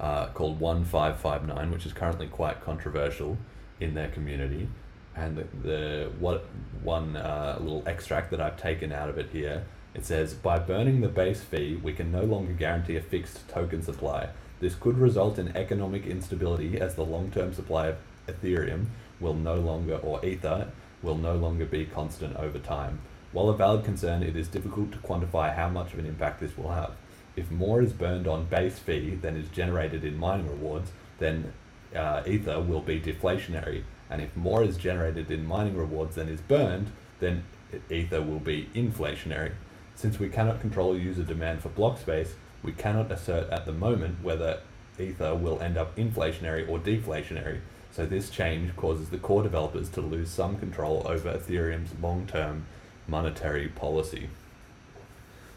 [0.00, 3.38] uh, called 1559, which is currently quite controversial
[3.80, 4.68] in their community.
[5.16, 6.46] And the, the what
[6.82, 9.64] one uh, little extract that I've taken out of it here,
[9.94, 13.82] it says by burning the base fee, we can no longer guarantee a fixed token
[13.82, 14.28] supply.
[14.60, 18.86] This could result in economic instability as the long-term supply of Ethereum
[19.20, 20.68] will no longer, or ether,
[21.02, 23.00] will no longer be constant over time.
[23.32, 26.56] While a valid concern, it is difficult to quantify how much of an impact this
[26.56, 26.92] will have.
[27.36, 31.52] If more is burned on base fee than is generated in mining rewards, then
[31.94, 33.82] uh, ether will be deflationary.
[34.10, 37.44] And if more is generated in mining rewards than is burned, then
[37.90, 39.52] ether will be inflationary.
[39.94, 44.22] Since we cannot control user demand for block space, we cannot assert at the moment
[44.22, 44.60] whether
[44.98, 47.60] ether will end up inflationary or deflationary.
[47.90, 52.66] So this change causes the core developers to lose some control over Ethereum's long-term
[53.06, 54.28] monetary policy.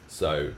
[0.08, 0.54] So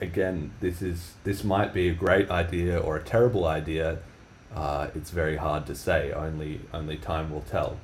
[0.00, 3.98] again, this is this might be a great idea or a terrible idea.
[4.54, 6.12] Uh, it's very hard to say.
[6.12, 7.78] Only only time will tell.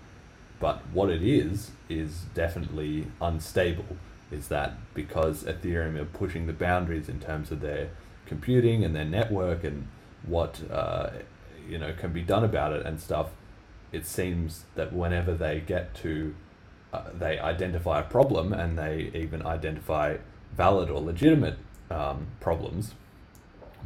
[0.60, 3.96] But what it is is definitely unstable.
[4.30, 7.90] Is that because Ethereum are pushing the boundaries in terms of their
[8.26, 9.86] computing and their network and
[10.26, 11.10] what uh,
[11.68, 13.30] you know can be done about it and stuff.
[13.92, 16.34] It seems that whenever they get to,
[16.92, 20.16] uh, they identify a problem and they even identify
[20.56, 21.58] valid or legitimate
[21.90, 22.94] um, problems,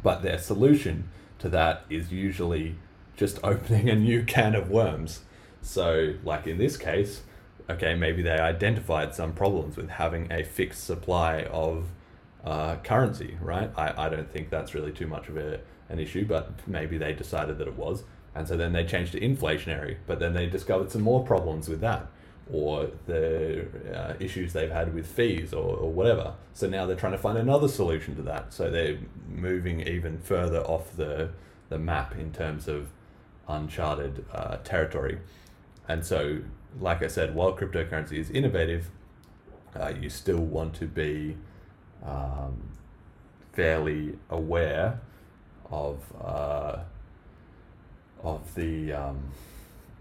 [0.01, 2.75] but their solution to that is usually
[3.17, 5.21] just opening a new can of worms.
[5.61, 7.21] So, like in this case,
[7.69, 11.85] okay, maybe they identified some problems with having a fixed supply of
[12.43, 13.69] uh, currency, right?
[13.75, 17.13] I, I don't think that's really too much of a, an issue, but maybe they
[17.13, 18.03] decided that it was.
[18.33, 21.81] And so then they changed to inflationary, but then they discovered some more problems with
[21.81, 22.07] that
[22.51, 26.33] or the uh, issues they've had with fees or, or whatever.
[26.53, 28.53] So now they're trying to find another solution to that.
[28.53, 31.29] So they're moving even further off the,
[31.69, 32.89] the map in terms of
[33.47, 35.19] uncharted uh, territory.
[35.87, 36.39] And so,
[36.79, 38.89] like I said, while cryptocurrency is innovative,
[39.79, 41.35] uh, you still want to be
[42.03, 42.61] um,
[43.53, 44.99] fairly aware
[45.69, 46.77] of uh,
[48.23, 49.19] of the um,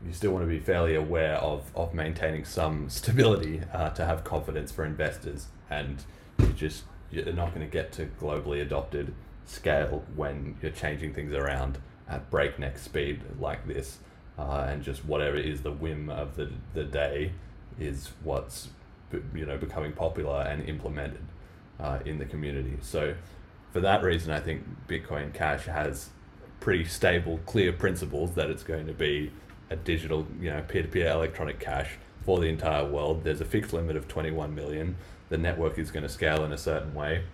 [0.06, 4.24] you still want to be fairly aware of, of maintaining some stability uh, to have
[4.24, 5.48] confidence for investors.
[5.70, 6.04] And
[6.38, 9.14] you just you're not going to get to globally adopted
[9.46, 13.98] scale when you're changing things around at breakneck speed like this.
[14.38, 17.32] Uh, and just whatever is the whim of the, the day
[17.80, 18.68] is what's
[19.34, 21.24] you know becoming popular and implemented
[21.80, 22.76] uh, in the community.
[22.82, 23.14] So
[23.72, 26.10] for that reason i think bitcoin cash has
[26.60, 29.30] pretty stable clear principles that it's going to be
[29.70, 33.24] a digital, you know, peer-to-peer electronic cash for the entire world.
[33.24, 34.96] There's a fixed limit of 21 million.
[35.28, 37.24] The network is going to scale in a certain way,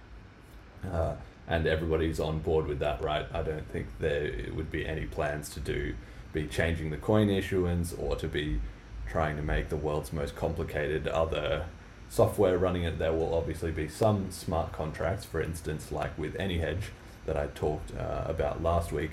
[0.90, 1.14] uh,
[1.46, 3.26] and everybody's on board with that, right?
[3.32, 5.94] I don't think there would be any plans to do
[6.34, 8.60] be changing the coin issuance or to be
[9.08, 11.64] trying to make the world's most complicated other
[12.10, 12.98] software running it.
[12.98, 16.90] There will obviously be some smart contracts, for instance, like with AnyHedge
[17.24, 19.12] that I talked uh, about last week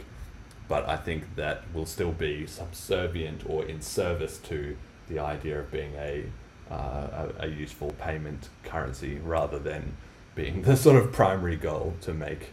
[0.71, 4.77] but I think that will still be subservient or in service to
[5.09, 6.23] the idea of being a,
[6.71, 9.97] uh, a, a, useful payment currency rather than
[10.33, 12.51] being the sort of primary goal to make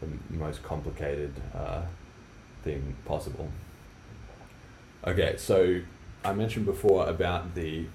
[0.00, 1.82] the most complicated uh,
[2.64, 3.48] thing possible.
[5.06, 5.80] Okay, so
[6.24, 7.86] I mentioned before about the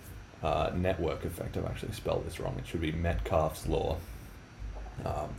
[0.42, 1.58] uh, network effect.
[1.58, 2.56] I've actually spelled this wrong.
[2.60, 3.98] It should be Metcalfe's law.
[5.04, 5.32] Um,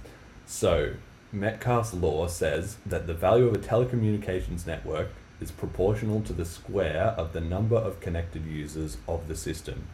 [0.45, 0.93] so
[1.37, 5.09] Metcalfe's law says that the value of a telecommunications network
[5.39, 9.87] is proportional to the square of the number of connected users of the system.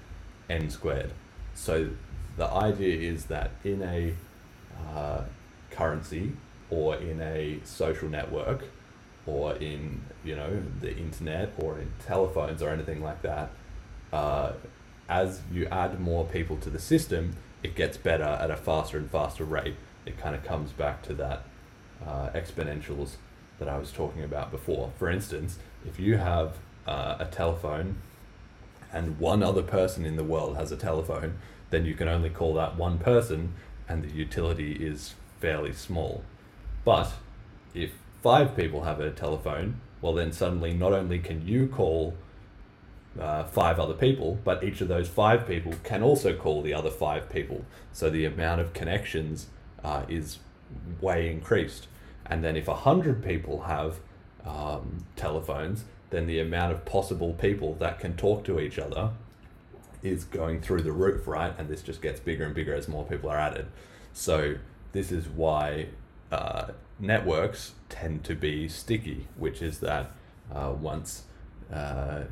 [0.48, 1.10] n squared.
[1.54, 1.90] So
[2.36, 4.14] the idea is that in a
[4.94, 5.22] uh,
[5.70, 6.32] currency
[6.70, 8.64] or in a social network
[9.26, 13.50] or in you know the internet or in telephones or anything like that,
[14.12, 14.52] uh,
[15.08, 19.10] as you add more people to the system, it gets better at a faster and
[19.10, 19.74] faster rate.
[20.04, 21.44] It kind of comes back to that
[22.04, 23.16] uh, exponentials
[23.58, 24.92] that I was talking about before.
[24.98, 27.96] For instance, if you have uh, a telephone
[28.92, 31.38] and one other person in the world has a telephone,
[31.70, 33.54] then you can only call that one person
[33.88, 36.24] and the utility is fairly small.
[36.84, 37.12] But
[37.74, 37.92] if
[38.22, 42.14] five people have a telephone, well, then suddenly not only can you call
[43.18, 46.90] uh, five other people, but each of those five people can also call the other
[46.90, 47.64] five people.
[47.92, 49.46] So the amount of connections
[49.84, 50.38] uh, is
[51.00, 51.88] way increased.
[52.26, 54.00] And then if a hundred people have
[54.44, 59.10] um, telephones, then the amount of possible people that can talk to each other
[60.02, 61.54] is going through the roof, right?
[61.58, 63.66] And this just gets bigger and bigger as more people are added.
[64.12, 64.56] So
[64.92, 65.86] this is why
[66.30, 66.68] uh,
[66.98, 70.12] networks tend to be sticky, which is that
[70.52, 71.24] uh, once
[71.72, 72.22] uh,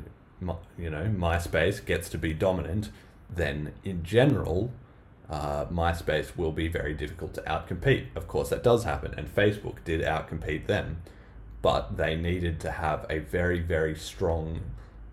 [0.77, 2.89] you know MySpace gets to be dominant,
[3.29, 4.71] then in general,
[5.31, 8.07] uh, MySpace will be very difficult to outcompete.
[8.15, 11.01] Of course, that does happen, and Facebook did outcompete them,
[11.63, 14.61] but they needed to have a very very strong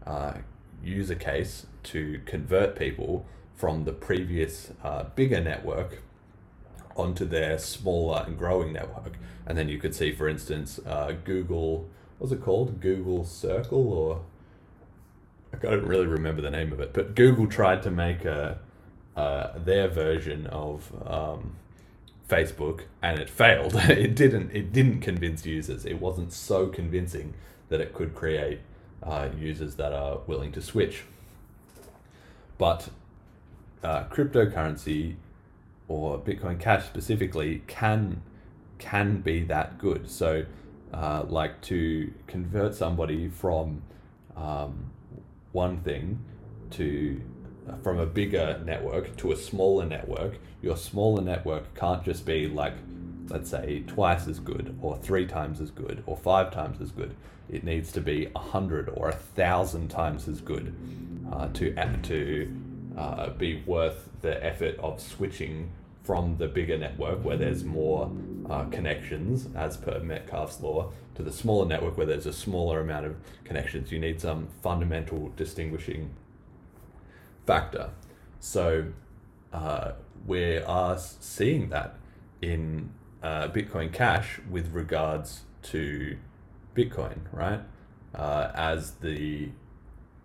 [0.07, 0.35] uh,
[0.83, 6.03] user case to convert people from the previous uh, bigger network
[6.97, 9.15] onto their smaller and growing network.
[9.47, 11.89] And then you could see, for instance, uh, Google,
[12.19, 12.81] what's it called?
[12.81, 14.21] Google Circle or
[15.53, 18.59] I don't really remember the name of it, but Google tried to make a,
[19.19, 21.57] uh, their version of um,
[22.29, 23.75] Facebook and it failed.
[23.77, 24.53] it didn't.
[24.53, 25.85] It didn't convince users.
[25.85, 27.35] It wasn't so convincing
[27.69, 28.61] that it could create
[29.03, 31.03] uh, users that are willing to switch.
[32.59, 32.91] But
[33.83, 35.17] uh, cryptocurrency
[35.89, 38.23] or Bitcoin Cash specifically can
[38.79, 40.09] can be that good.
[40.09, 40.45] So,
[40.95, 43.83] uh, like to convert somebody from
[44.37, 44.91] um,
[45.51, 46.21] one thing
[46.71, 47.21] to
[47.83, 52.75] from a bigger network to a smaller network, your smaller network can't just be like,
[53.29, 57.15] let's say, twice as good or three times as good or five times as good.
[57.51, 60.75] It needs to be a hundred or a thousand times as good
[61.33, 62.55] uh, to to
[62.97, 65.71] uh, be worth the effort of switching
[66.03, 68.11] from the bigger network where there's more
[68.49, 73.05] uh, connections as per Metcalfe's law to the smaller network where there's a smaller amount
[73.05, 73.15] of
[73.45, 73.93] connections.
[73.93, 76.11] You need some fundamental distinguishing
[77.49, 77.89] factor.
[78.41, 78.89] So
[79.55, 79.93] uh,
[80.27, 81.95] we are seeing that
[82.43, 82.91] in
[83.23, 86.19] uh, Bitcoin Cash with regards to
[86.77, 87.61] Bitcoin, right?
[88.15, 89.49] Uh, as the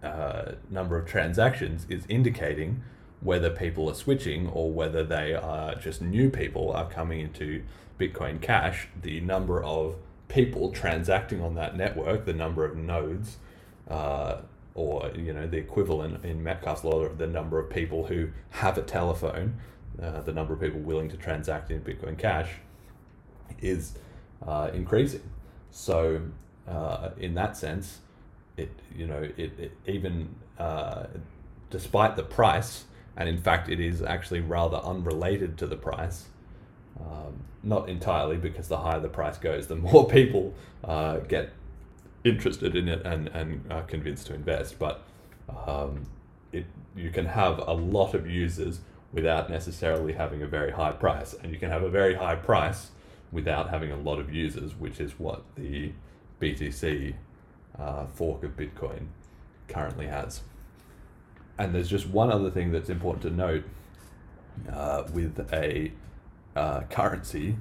[0.03, 2.83] uh, number of transactions is indicating
[3.21, 7.63] whether people are switching or whether they are just new people are coming into
[7.97, 9.95] Bitcoin Cash, the number of
[10.27, 13.37] people transacting on that network, the number of nodes,
[13.89, 14.41] uh,
[14.75, 18.77] or you know the equivalent in Metcalfe's law, of the number of people who have
[18.77, 19.59] a telephone,
[20.01, 22.49] uh, the number of people willing to transact in Bitcoin Cash,
[23.61, 23.93] is
[24.45, 25.29] uh, increasing.
[25.71, 26.21] So
[26.67, 27.99] uh, in that sense,
[28.57, 31.05] it you know it, it even uh,
[31.69, 36.25] despite the price, and in fact it is actually rather unrelated to the price.
[36.99, 40.53] Um, not entirely because the higher the price goes, the more people
[40.83, 41.51] uh, get
[42.23, 44.79] interested in it and and are convinced to invest.
[44.79, 45.03] But
[45.67, 46.05] um,
[46.51, 46.65] it
[46.95, 51.51] you can have a lot of users without necessarily having a very high price, and
[51.51, 52.91] you can have a very high price
[53.31, 55.91] without having a lot of users, which is what the
[56.39, 57.15] BTC
[57.79, 59.07] uh, fork of Bitcoin
[59.67, 60.41] currently has.
[61.57, 63.63] And there's just one other thing that's important to note
[64.71, 65.91] uh, with a
[66.55, 67.55] uh, currency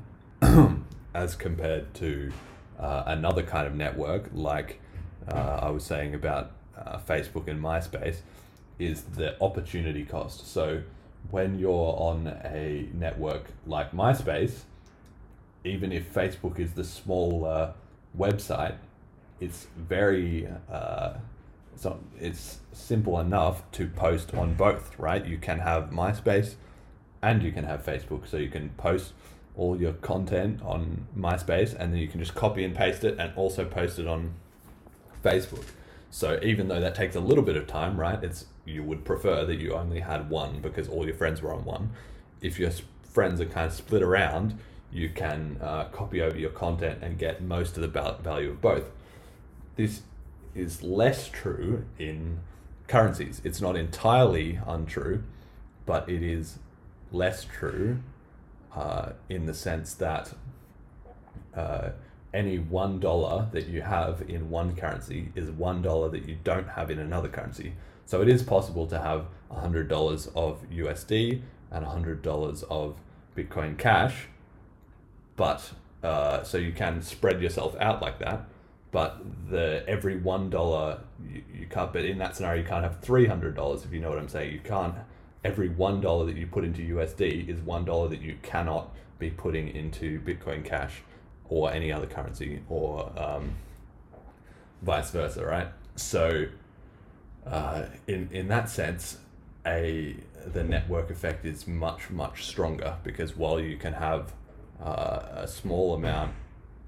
[1.14, 2.32] as compared to
[2.82, 4.80] uh, another kind of network, like
[5.32, 8.18] uh, I was saying about uh, Facebook and MySpace,
[8.78, 10.52] is the opportunity cost.
[10.52, 10.82] So
[11.30, 14.62] when you're on a network like MySpace,
[15.64, 17.74] even if Facebook is the smaller
[18.18, 18.74] website,
[19.40, 21.14] it's very uh,
[21.76, 25.24] so it's simple enough to post on both, right?
[25.24, 26.54] You can have MySpace
[27.22, 29.12] and you can have Facebook, so you can post
[29.56, 33.32] all your content on MySpace and then you can just copy and paste it and
[33.36, 34.34] also post it on
[35.22, 35.64] Facebook.
[36.10, 38.22] So even though that takes a little bit of time, right?
[38.22, 41.64] It's you would prefer that you only had one because all your friends were on
[41.64, 41.90] one.
[42.40, 42.70] If your
[43.02, 44.58] friends are kind of split around,
[44.92, 47.88] you can uh, copy over your content and get most of the
[48.22, 48.84] value of both.
[49.76, 50.02] This
[50.54, 52.40] is less true in
[52.88, 53.40] currencies.
[53.42, 55.22] It's not entirely untrue,
[55.86, 56.58] but it is
[57.10, 58.00] less true
[58.74, 60.32] uh, in the sense that
[61.54, 61.90] uh,
[62.32, 66.68] any one dollar that you have in one currency is one dollar that you don't
[66.68, 67.74] have in another currency.
[68.06, 72.96] So it is possible to have hundred dollars of USD and hundred dollars of
[73.36, 74.28] Bitcoin Cash,
[75.36, 78.46] but uh, so you can spread yourself out like that.
[78.90, 81.92] But the every one dollar you, you can't.
[81.92, 84.28] But in that scenario, you can't have three hundred dollars if you know what I'm
[84.28, 84.52] saying.
[84.52, 84.94] You can't.
[85.44, 89.30] Every one dollar that you put into USD is one dollar that you cannot be
[89.30, 91.02] putting into Bitcoin Cash
[91.48, 93.54] or any other currency or um,
[94.82, 95.68] vice versa, right?
[95.96, 96.46] So,
[97.46, 99.18] uh, in in that sense,
[99.66, 100.16] a
[100.46, 104.32] the network effect is much much stronger because while you can have
[104.82, 106.34] uh, a small amount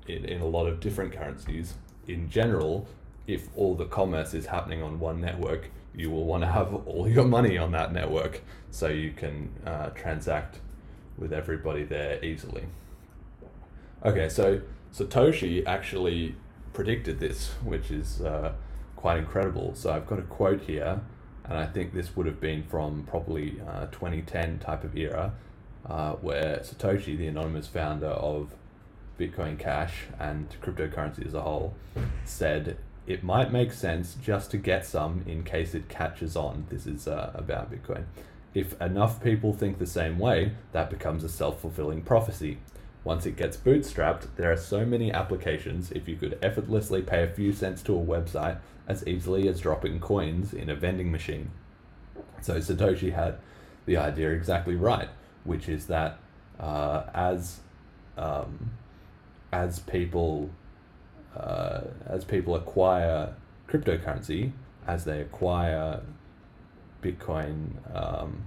[0.09, 1.75] in, in a lot of different currencies,
[2.09, 2.87] in general,
[3.27, 7.09] if all the commerce is happening on one network, you will want to have all
[7.09, 10.59] your money on that network so you can uh, transact
[11.17, 12.65] with everybody there easily.
[14.05, 14.61] Okay, so
[14.93, 16.35] Satoshi actually
[16.73, 18.53] predicted this, which is uh,
[18.97, 19.75] quite incredible.
[19.75, 21.01] So I've got a quote here,
[21.45, 25.33] and I think this would have been from probably uh, 2010 type of era,
[25.87, 28.55] uh, where Satoshi, the anonymous founder of
[29.19, 31.75] Bitcoin Cash and cryptocurrency as a whole,
[32.25, 32.77] said
[33.07, 36.67] it might make sense just to get some in case it catches on.
[36.71, 38.05] This is uh, about Bitcoin.
[38.55, 42.59] If enough people think the same way, that becomes a self fulfilling prophecy.
[43.03, 47.29] Once it gets bootstrapped, there are so many applications if you could effortlessly pay a
[47.29, 51.51] few cents to a website as easily as dropping coins in a vending machine.
[52.41, 53.37] So Satoshi had
[53.85, 55.11] the idea exactly right,
[55.45, 56.19] which is that
[56.59, 57.61] uh, as
[58.17, 58.71] um,
[59.53, 60.51] as people
[61.37, 63.35] uh, as people acquire
[63.69, 64.53] cryptocurrency,
[64.87, 66.01] as they acquire
[67.03, 68.45] Bitcoin um,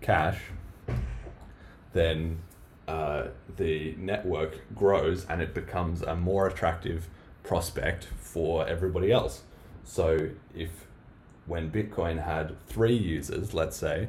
[0.00, 0.38] Cash,
[1.92, 2.38] then
[2.88, 7.08] uh, the network grows and it becomes a more attractive
[7.42, 9.42] prospect for everybody else.
[9.84, 10.86] So if
[11.46, 14.08] when Bitcoin had three users, let's say,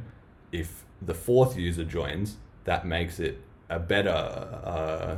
[0.52, 3.40] if the fourth user joins, that makes it
[3.70, 5.18] a better uh,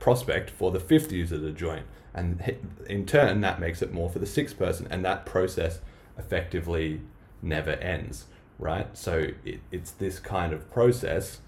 [0.00, 1.82] prospect for the fifth user to join.
[2.14, 2.56] And
[2.88, 4.86] in turn, that makes it more for the sixth person.
[4.90, 5.80] And that process
[6.16, 7.00] effectively
[7.42, 8.26] never ends,
[8.58, 8.96] right?
[8.96, 11.40] So it, it's this kind of process,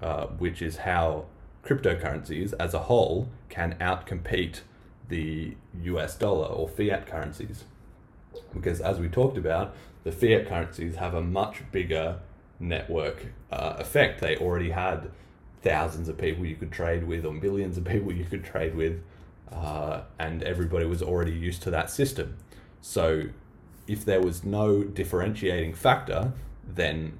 [0.00, 1.26] uh, which is how
[1.64, 4.60] cryptocurrencies as a whole can outcompete
[5.08, 7.64] the US dollar or fiat currencies.
[8.52, 12.20] Because as we talked about, the fiat currencies have a much bigger
[12.60, 14.20] network uh, effect.
[14.20, 15.10] They already had
[15.62, 19.02] thousands of people you could trade with or millions of people you could trade with,
[19.54, 22.36] uh, and everybody was already used to that system.
[22.80, 23.24] So,
[23.86, 26.32] if there was no differentiating factor,
[26.66, 27.18] then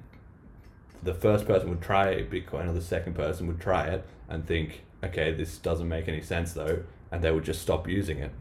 [1.03, 4.83] the first person would try Bitcoin or the second person would try it and think,
[5.03, 8.31] okay, this doesn't make any sense though, and they would just stop using it.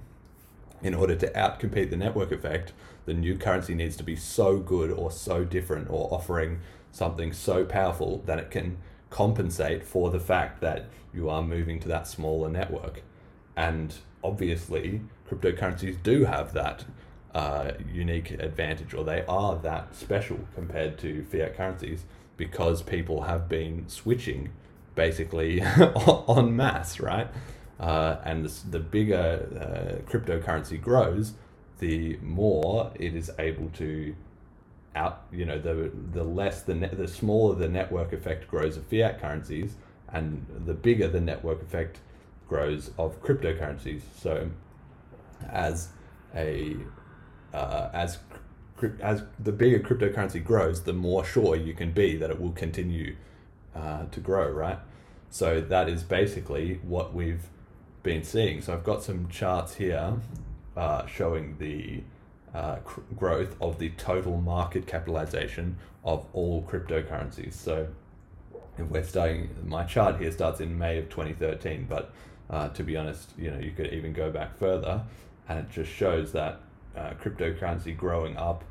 [0.82, 2.72] In order to outcompete the network effect,
[3.04, 7.64] the new currency needs to be so good or so different or offering something so
[7.64, 8.78] powerful that it can
[9.10, 13.02] compensate for the fact that you are moving to that smaller network.
[13.56, 16.84] And obviously, cryptocurrencies do have that
[17.34, 22.04] uh, unique advantage, or they are that special compared to fiat currencies
[22.36, 24.50] because people have been switching
[24.94, 25.60] basically
[25.96, 27.28] on mass, right?
[27.78, 31.34] Uh, and the, the bigger uh, cryptocurrency grows,
[31.80, 34.14] the more it is able to
[34.96, 39.20] out you know the the less the the smaller the network effect grows of fiat
[39.20, 39.74] currencies
[40.12, 41.98] and the bigger the network effect
[42.48, 44.02] grows of cryptocurrencies.
[44.18, 44.50] So
[45.48, 45.88] as
[46.34, 46.76] a
[47.52, 48.18] uh, as
[49.00, 53.16] as the bigger cryptocurrency grows the more sure you can be that it will continue
[53.74, 54.78] uh, to grow right?
[55.30, 57.48] So that is basically what we've
[58.02, 58.60] been seeing.
[58.60, 60.14] So i've got some charts here
[60.76, 62.02] uh, showing the
[62.54, 67.54] uh, cr- growth of the total market capitalization of all cryptocurrencies.
[67.54, 67.88] So,
[68.78, 72.12] if we're starting, my chart here starts in May of 2013, but
[72.50, 75.02] uh, to be honest, you know, you could even go back further,
[75.48, 76.60] and it just shows that
[76.96, 78.64] uh, cryptocurrency growing up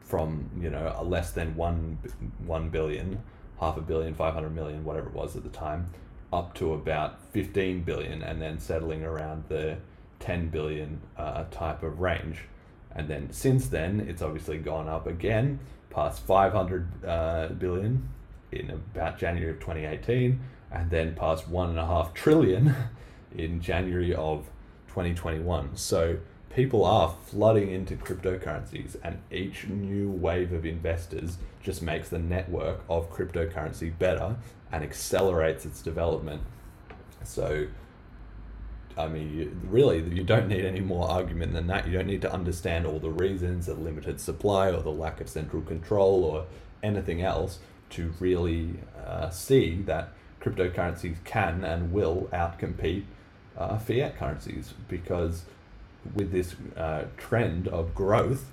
[0.00, 1.98] from you know a less than one
[2.44, 3.22] one billion,
[3.58, 5.90] half a billion, five hundred million, whatever it was at the time,
[6.32, 9.78] up to about 15 billion, and then settling around the
[10.20, 12.44] 10 billion uh, type of range.
[12.92, 15.58] And then since then, it's obviously gone up again
[15.90, 18.08] past 500 uh, billion
[18.52, 20.40] in about January of 2018,
[20.70, 22.74] and then past one and a half trillion
[23.36, 24.46] in January of
[24.88, 25.76] 2021.
[25.76, 26.18] So
[26.50, 32.80] people are flooding into cryptocurrencies, and each new wave of investors just makes the network
[32.88, 34.36] of cryptocurrency better
[34.72, 36.42] and accelerates its development.
[37.22, 37.68] So,
[38.96, 41.86] I mean, really, you don't need any more argument than that.
[41.86, 45.28] You don't need to understand all the reasons, the limited supply, or the lack of
[45.28, 46.46] central control, or
[46.82, 47.58] anything else
[47.90, 48.74] to really
[49.06, 53.04] uh, see that cryptocurrencies can and will outcompete
[53.56, 55.44] uh, fiat currencies because
[56.14, 58.46] with this uh, trend of growth,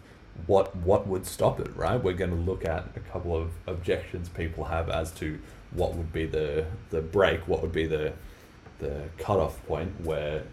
[0.46, 2.02] what what would stop it, right?
[2.02, 5.40] We're going to look at a couple of objections people have as to
[5.72, 8.14] what would be the the break, what would be the
[8.80, 10.44] the cutoff point where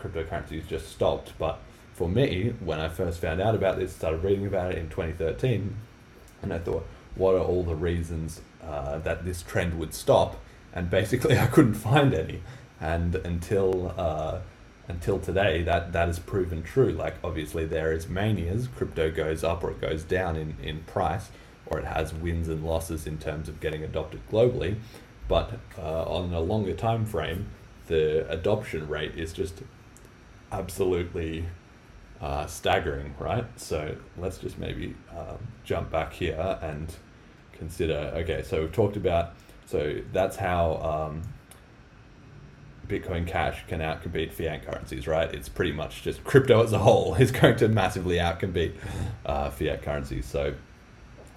[0.00, 1.32] cryptocurrencies just stopped.
[1.38, 1.58] But
[1.92, 5.76] for me, when I first found out about this, started reading about it in 2013,
[6.42, 10.40] and I thought, what are all the reasons uh, that this trend would stop?
[10.74, 12.42] And basically, I couldn't find any.
[12.80, 14.40] And until uh,
[14.88, 16.90] until today, that that has proven true.
[16.90, 18.68] Like obviously, there is manias.
[18.68, 21.30] Crypto goes up or it goes down in in price,
[21.66, 24.76] or it has wins and losses in terms of getting adopted globally.
[25.26, 27.46] But uh, on a longer time frame,
[27.86, 29.62] the adoption rate is just
[30.52, 31.46] absolutely
[32.20, 33.46] uh, staggering, right?
[33.56, 36.94] So let's just maybe um, jump back here and
[37.52, 38.12] consider.
[38.16, 39.34] Okay, so we've talked about.
[39.66, 41.22] So that's how um,
[42.88, 45.32] Bitcoin Cash can outcompete fiat currencies, right?
[45.32, 48.74] It's pretty much just crypto as a whole is going to massively outcompete
[49.24, 50.26] uh, fiat currencies.
[50.26, 50.54] So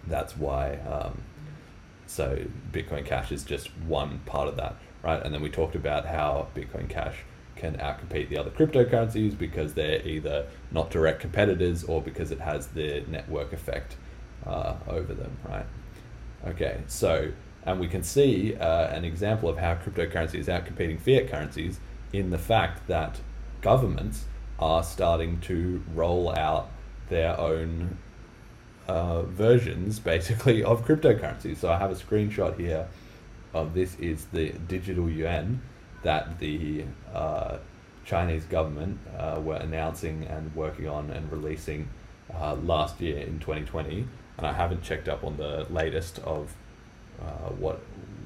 [0.08, 0.76] that's why.
[0.78, 1.22] Um,
[2.06, 2.40] so
[2.72, 5.22] Bitcoin Cash is just one part of that, right?
[5.24, 7.16] And then we talked about how Bitcoin Cash
[7.56, 12.68] can outcompete the other cryptocurrencies because they're either not direct competitors or because it has
[12.68, 13.98] the network effect
[14.46, 15.66] uh, over them, right?
[16.46, 17.32] Okay, so
[17.68, 21.82] and we can see uh, an example of how cryptocurrency is outcompeting fiat currencies
[22.14, 23.20] in the fact that
[23.62, 24.24] governments
[24.58, 26.72] are starting to roll out
[27.10, 27.98] their own
[28.88, 31.56] uh, versions, basically, of cryptocurrency.
[31.58, 32.88] So I have a screenshot here
[33.54, 35.62] of this is the digital yuan
[36.04, 37.58] that the uh,
[38.06, 41.90] Chinese government uh, were announcing and working on and releasing
[42.34, 44.08] uh, last year in 2020.
[44.38, 46.56] And I haven't checked up on the latest of
[47.22, 47.82] uh, what,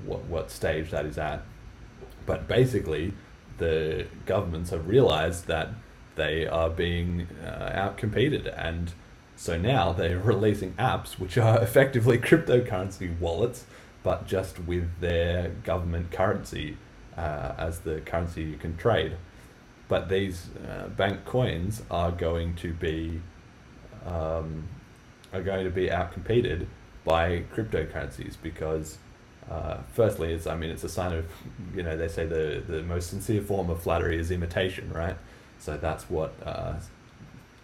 [0.06, 1.44] what, what stage that is at.
[2.26, 3.14] But basically,
[3.58, 5.70] the governments have realized that
[6.16, 8.54] they are being uh, outcompeted.
[8.58, 8.94] And
[9.36, 13.66] so now they're releasing apps which are effectively cryptocurrency wallets,
[14.04, 16.78] but just with their government currency
[17.18, 19.16] uh, as the currency you can trade.
[19.88, 23.22] But these uh, bank coins are going to be
[24.06, 24.68] um,
[25.34, 26.66] are going to be outcompeted
[27.04, 28.98] by cryptocurrencies because
[29.50, 31.26] uh, firstly it's I mean it's a sign of
[31.76, 35.18] you know they say the the most sincere form of flattery is imitation right?
[35.60, 36.76] So that's what uh,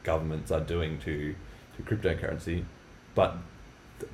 [0.04, 1.36] governments are doing to
[1.76, 2.66] to cryptocurrency.
[3.16, 3.38] But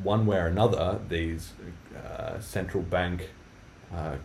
[0.02, 1.54] one way or another these
[1.96, 3.30] uh, central bank
[3.94, 4.18] uh,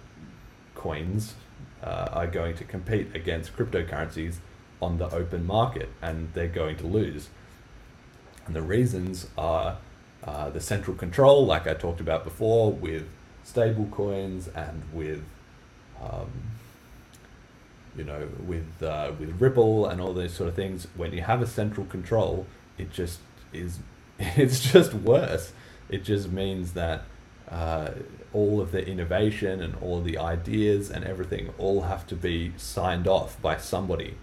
[0.74, 1.34] coins
[1.82, 4.36] uh, are going to compete against cryptocurrencies
[4.80, 7.28] on the open market and they're going to lose.
[8.46, 9.78] And the reasons are
[10.24, 13.08] uh, the central control, like I talked about before, with
[13.44, 15.24] stable coins and with,
[16.02, 16.30] um,
[17.96, 20.86] you know, with uh, with Ripple and all those sort of things.
[20.96, 22.46] When you have a central control,
[22.76, 23.20] it just
[23.52, 23.78] is,
[24.18, 25.52] it's just worse.
[25.88, 27.04] It just means that
[27.50, 27.90] uh,
[28.32, 33.06] all of the innovation and all the ideas and everything all have to be signed
[33.06, 34.16] off by somebody.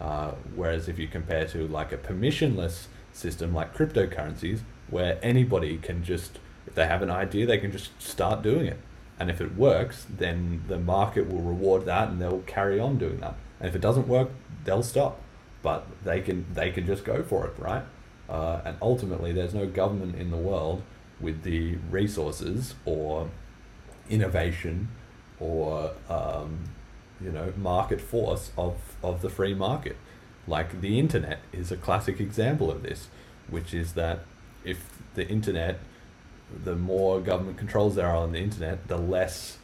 [0.00, 4.60] Uh, whereas if you compare to like a permissionless system like cryptocurrencies,
[4.92, 8.78] where anybody can just, if they have an idea, they can just start doing it.
[9.18, 13.18] And if it works, then the market will reward that and they'll carry on doing
[13.20, 13.34] that.
[13.58, 14.28] And if it doesn't work,
[14.64, 15.20] they'll stop.
[15.62, 17.84] But they can they can just go for it, right?
[18.28, 20.82] Uh, and ultimately, there's no government in the world
[21.20, 23.30] with the resources or
[24.10, 24.88] innovation
[25.38, 26.64] or um,
[27.20, 29.96] you know market force of of the free market.
[30.48, 33.06] Like the internet is a classic example of this,
[33.48, 34.24] which is that
[34.64, 34.84] if
[35.14, 35.80] the internet,
[36.64, 39.58] the more government controls there are on the internet, the less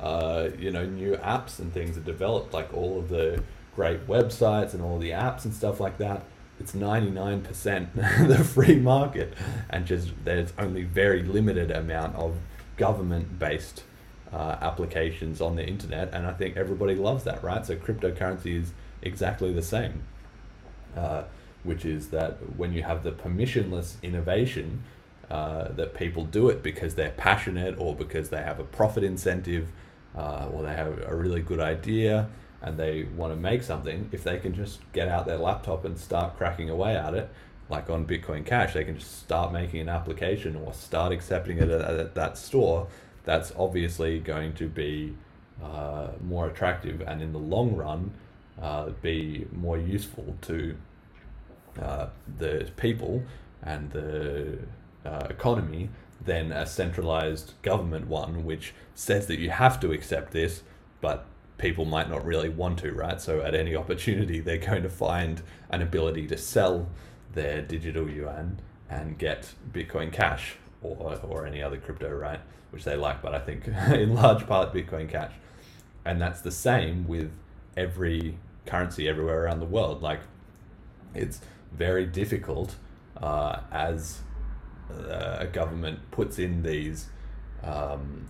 [0.00, 2.52] uh, you know new apps and things are developed.
[2.52, 3.42] Like all of the
[3.74, 6.24] great websites and all the apps and stuff like that.
[6.60, 9.34] It's ninety nine percent the free market,
[9.70, 12.36] and just there's only very limited amount of
[12.76, 13.84] government based
[14.32, 17.64] uh, applications on the internet, and I think everybody loves that, right?
[17.64, 18.72] So cryptocurrency is
[19.02, 20.02] exactly the same.
[20.96, 21.24] Uh,
[21.64, 24.82] which is that when you have the permissionless innovation,
[25.30, 29.68] uh, that people do it because they're passionate or because they have a profit incentive
[30.14, 32.28] uh, or they have a really good idea
[32.60, 35.98] and they want to make something, if they can just get out their laptop and
[35.98, 37.30] start cracking away at it,
[37.68, 41.70] like on Bitcoin Cash, they can just start making an application or start accepting it
[41.70, 42.86] at, at that store.
[43.24, 45.14] That's obviously going to be
[45.62, 48.12] uh, more attractive and in the long run
[48.60, 50.76] uh, be more useful to
[51.80, 52.06] uh,
[52.38, 53.22] the people
[53.62, 54.58] and the
[55.04, 55.88] uh, economy
[56.24, 60.62] than a centralized government one, which says that you have to accept this,
[61.00, 61.26] but
[61.58, 63.20] people might not really want to, right?
[63.20, 66.88] So at any opportunity, they're going to find an ability to sell
[67.34, 68.60] their digital yuan
[68.90, 72.40] and get Bitcoin Cash or, or any other crypto, right?
[72.70, 75.32] Which they like, but I think in large part Bitcoin Cash.
[76.04, 77.30] And that's the same with
[77.76, 80.02] every currency everywhere around the world.
[80.02, 80.20] Like,
[81.14, 81.40] it's
[81.76, 82.76] very difficult
[83.20, 84.20] uh, as
[84.90, 87.08] uh, a government puts in these
[87.62, 88.28] um,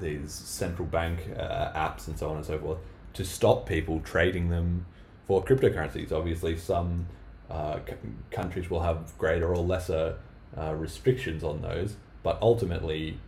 [0.00, 2.78] these central bank uh, apps and so on and so forth
[3.14, 4.86] to stop people trading them
[5.26, 6.12] for cryptocurrencies.
[6.12, 7.06] Obviously, some
[7.48, 7.94] uh, c-
[8.30, 10.16] countries will have greater or lesser
[10.58, 13.18] uh, restrictions on those, but ultimately,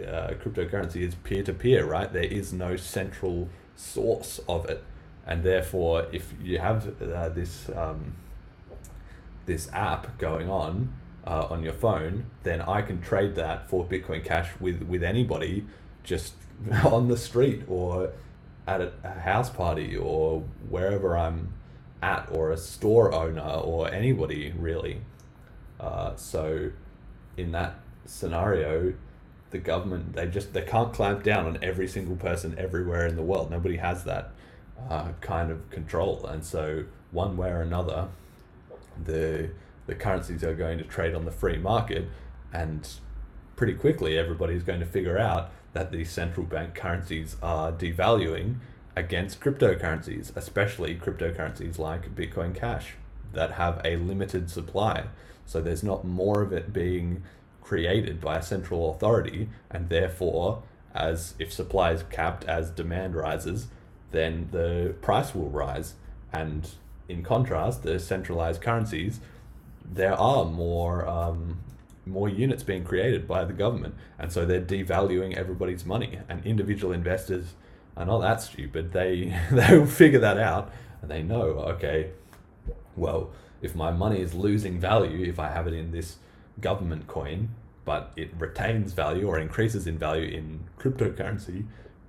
[0.00, 2.12] uh, cryptocurrency is peer to peer, right?
[2.12, 4.82] There is no central source of it,
[5.26, 6.98] and therefore, if you have
[7.34, 8.14] this um,
[9.46, 10.92] this app going on
[11.26, 15.66] uh, on your phone, then I can trade that for Bitcoin Cash with with anybody,
[16.04, 16.34] just
[16.84, 18.12] on the street or
[18.66, 21.52] at a, a house party or wherever I'm
[22.02, 25.00] at, or a store owner or anybody really.
[25.78, 26.70] Uh, so,
[27.36, 28.94] in that scenario,
[29.50, 33.22] the government they just they can't clamp down on every single person everywhere in the
[33.22, 33.50] world.
[33.50, 34.30] Nobody has that
[34.90, 38.08] uh, kind of control, and so one way or another,
[39.04, 39.50] the
[39.86, 42.08] the currencies are going to trade on the free market,
[42.52, 42.88] and
[43.54, 48.56] pretty quickly everybody's going to figure out that these central bank currencies are devaluing
[48.96, 52.94] against cryptocurrencies, especially cryptocurrencies like Bitcoin Cash
[53.32, 55.04] that have a limited supply.
[55.44, 57.22] So there's not more of it being
[57.60, 60.62] created by a central authority, and therefore,
[60.94, 63.68] as if supply is capped as demand rises,
[64.12, 65.94] then the price will rise.
[66.32, 66.68] And
[67.08, 69.20] in contrast, the centralized currencies
[69.92, 71.58] there are more um,
[72.04, 76.18] more units being created by the government, and so they're devaluing everybody's money.
[76.28, 77.54] And individual investors
[77.96, 78.92] are not that stupid.
[78.92, 81.42] They they will figure that out, and they know
[81.74, 82.10] okay,
[82.96, 83.30] well,
[83.62, 86.16] if my money is losing value if I have it in this
[86.60, 87.50] government coin,
[87.84, 91.66] but it retains value or increases in value in cryptocurrency,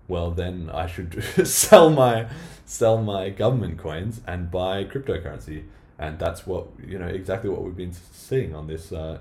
[0.08, 2.28] well then I should sell my
[2.66, 5.64] sell my government coins and buy cryptocurrency
[6.00, 9.20] and that's what you know exactly what we've been seeing on this uh,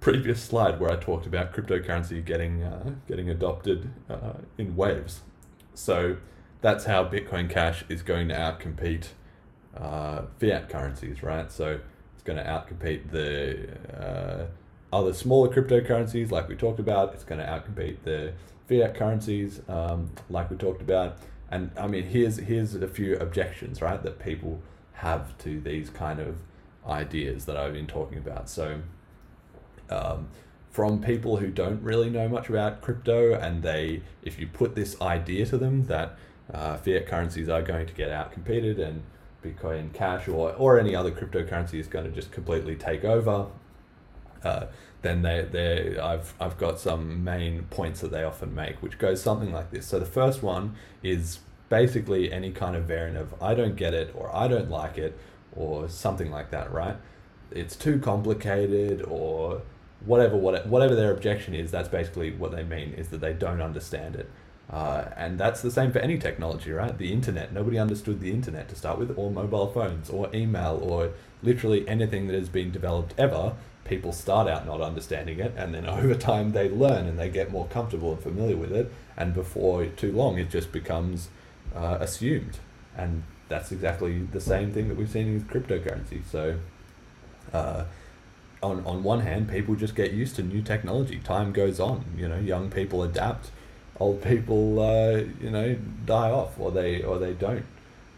[0.00, 5.20] previous slide where I talked about cryptocurrency getting uh, getting adopted uh, in waves.
[5.74, 6.16] So
[6.60, 9.08] that's how Bitcoin Cash is going to outcompete
[9.76, 11.50] uh, fiat currencies, right?
[11.52, 11.80] So
[12.14, 14.46] it's going to outcompete the uh,
[14.92, 17.14] other smaller cryptocurrencies, like we talked about.
[17.14, 18.32] It's going to outcompete the
[18.70, 21.18] fiat currencies, um, like we talked about.
[21.50, 24.62] And I mean, here's here's a few objections, right, that people
[24.94, 26.36] have to these kind of
[26.86, 28.48] ideas that I've been talking about.
[28.48, 28.80] So,
[29.90, 30.28] um,
[30.70, 35.00] from people who don't really know much about crypto, and they, if you put this
[35.00, 36.16] idea to them that
[36.54, 39.02] uh, fiat currencies are going to get out competed and
[39.44, 43.46] Bitcoin Cash or, or any other cryptocurrency is going to just completely take over,
[44.44, 44.66] uh,
[45.02, 49.22] then they they I've I've got some main points that they often make, which goes
[49.22, 49.86] something like this.
[49.86, 54.12] So the first one is basically any kind of variant of I don't get it
[54.14, 55.18] or I don't like it
[55.54, 56.96] or something like that, right?
[57.50, 59.62] It's too complicated or
[60.04, 61.70] whatever whatever their objection is.
[61.70, 64.30] That's basically what they mean is that they don't understand it.
[64.70, 66.96] Uh, and that's the same for any technology, right?
[66.96, 67.52] The internet.
[67.52, 71.10] Nobody understood the internet to start with, or mobile phones, or email, or
[71.42, 73.54] literally anything that has been developed ever.
[73.90, 77.50] People start out not understanding it, and then over time they learn and they get
[77.50, 78.92] more comfortable and familiar with it.
[79.16, 81.28] And before too long, it just becomes
[81.74, 82.58] uh, assumed.
[82.96, 86.22] And that's exactly the same thing that we've seen with cryptocurrency.
[86.30, 86.60] So,
[87.52, 87.84] uh,
[88.62, 91.18] on, on one hand, people just get used to new technology.
[91.18, 92.04] Time goes on.
[92.16, 93.50] You know, young people adapt,
[93.98, 95.76] old people, uh, you know,
[96.06, 97.66] die off, or they or they don't.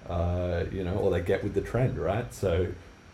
[0.07, 2.35] Uh, you know, or they get with the trend, right?
[2.35, 2.67] So,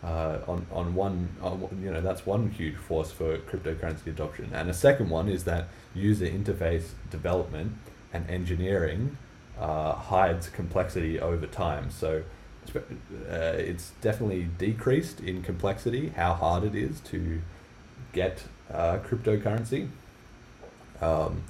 [0.03, 4.49] uh, on on one, on, you know, that's one huge force for cryptocurrency adoption.
[4.53, 7.73] And a second one is that user interface development
[8.13, 9.17] and engineering
[9.59, 11.89] uh, hides complexity over time.
[11.91, 12.23] So
[12.75, 12.79] uh,
[13.29, 17.41] it's definitely decreased in complexity, how hard it is to
[18.13, 19.89] get uh, cryptocurrency.
[21.01, 21.43] Um,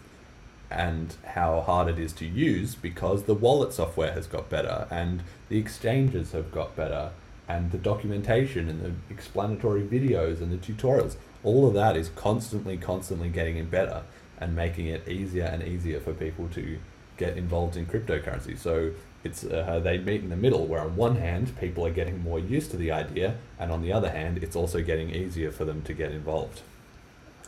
[0.71, 5.23] and how hard it is to use because the wallet software has got better and
[5.49, 7.09] the exchanges have got better
[7.49, 12.77] and the documentation and the explanatory videos and the tutorials all of that is constantly
[12.77, 14.03] constantly getting better
[14.39, 16.79] and making it easier and easier for people to
[17.17, 18.57] get involved in cryptocurrency.
[18.57, 18.91] So
[19.23, 22.39] it's uh, they meet in the middle where on one hand people are getting more
[22.39, 25.81] used to the idea and on the other hand it's also getting easier for them
[25.83, 26.61] to get involved.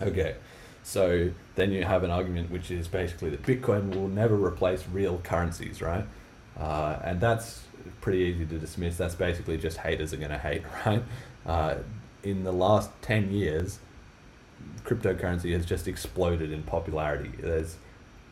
[0.02, 0.36] Okay
[0.84, 5.20] so then you have an argument which is basically that bitcoin will never replace real
[5.20, 6.06] currencies right?
[6.60, 7.64] Uh, and that's
[8.01, 11.03] pretty easy to dismiss that's basically just haters are going to hate right
[11.45, 11.75] uh,
[12.23, 13.79] in the last 10 years
[14.84, 17.77] cryptocurrency has just exploded in popularity there's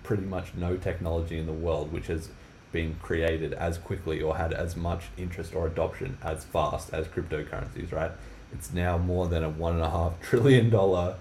[0.04, 2.30] pretty much no technology in the world which has
[2.72, 7.92] been created as quickly or had as much interest or adoption as fast as cryptocurrencies,
[7.92, 8.12] right?
[8.54, 11.16] It's now more than a one and a half trillion dollar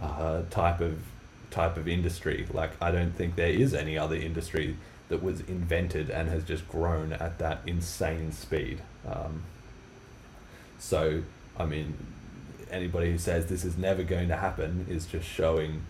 [0.00, 0.98] uh, type of
[1.50, 2.46] type of industry.
[2.52, 4.76] Like I don't think there is any other industry
[5.08, 8.82] that was invented and has just grown at that insane speed.
[9.06, 9.44] Um,
[10.78, 11.22] so
[11.58, 11.94] I mean,
[12.70, 15.82] anybody who says this is never going to happen is just showing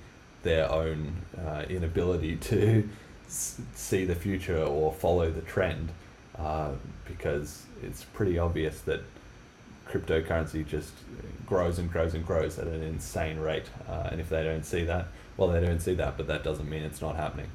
[0.43, 1.16] their own
[1.47, 2.89] uh, inability to
[3.29, 5.91] see the future or follow the trend
[6.39, 6.71] uh,
[7.07, 9.03] because it's pretty obvious that
[9.87, 10.93] cryptocurrency just
[11.45, 13.66] grows and grows and grows at an insane rate.
[13.89, 16.69] Uh, and if they don't see that, well, they don't see that, but that doesn't
[16.69, 17.49] mean it's not happening.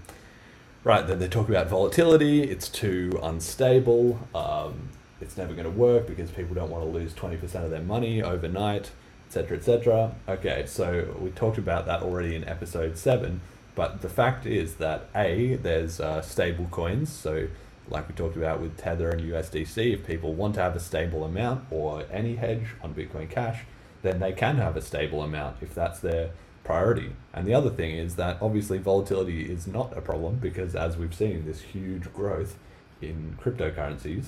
[0.84, 4.90] Right, then they talk about volatility, it's too unstable, um,
[5.22, 8.22] it's never going to work because people don't want to lose 20% of their money
[8.22, 8.92] overnight,
[9.28, 10.16] etc., etc.
[10.28, 13.40] Okay, so we talked about that already in episode 7
[13.76, 17.12] but the fact is that A, there's uh, stable coins.
[17.12, 17.48] So,
[17.90, 21.24] like we talked about with Tether and USDC, if people want to have a stable
[21.24, 23.62] amount or AnyHedge on Bitcoin Cash,
[24.04, 26.32] then they can have a stable amount if that's their
[26.64, 27.16] priority.
[27.34, 31.14] And the other thing is that obviously volatility is not a problem because, as we've
[31.14, 32.58] seen, this huge growth
[33.02, 34.28] in cryptocurrencies.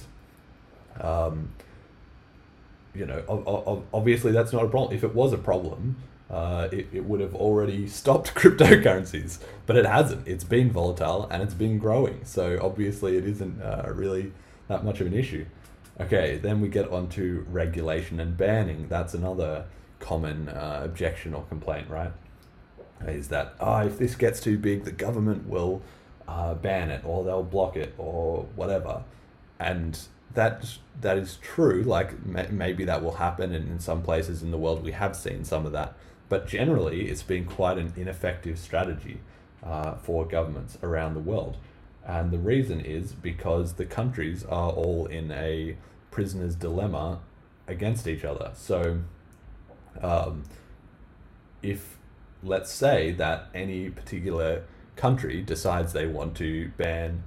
[0.99, 1.53] Um,
[2.93, 4.95] you know, obviously that's not a problem.
[4.95, 5.97] If it was a problem,
[6.29, 10.27] uh, it, it would have already stopped cryptocurrencies, but it hasn't.
[10.27, 12.23] It's been volatile and it's been growing.
[12.23, 14.31] So obviously, it isn't uh, really
[14.67, 15.45] that much of an issue.
[15.99, 18.87] Okay, then we get on to regulation and banning.
[18.89, 19.65] That's another
[19.99, 22.11] common uh, objection or complaint, right?
[23.05, 25.81] Is that, oh, if this gets too big, the government will
[26.27, 29.03] uh, ban it or they'll block it or whatever.
[29.59, 29.99] And
[30.33, 30.65] that
[31.01, 31.83] that is true.
[31.83, 35.15] Like may, maybe that will happen, and in some places in the world we have
[35.15, 35.95] seen some of that.
[36.29, 39.19] But generally, it's been quite an ineffective strategy
[39.63, 41.57] uh, for governments around the world.
[42.05, 45.77] And the reason is because the countries are all in a
[46.11, 47.19] prisoner's dilemma
[47.67, 48.51] against each other.
[48.55, 48.99] So,
[50.01, 50.43] um,
[51.63, 51.94] if
[52.45, 54.63] let's say that any particular
[54.95, 57.23] country decides they want to ban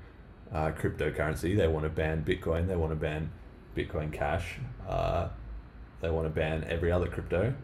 [0.53, 3.31] uh, cryptocurrency, they want to ban Bitcoin, they want to ban
[3.77, 4.59] Bitcoin Cash,
[4.89, 5.29] uh,
[6.01, 7.55] they want to ban every other crypto,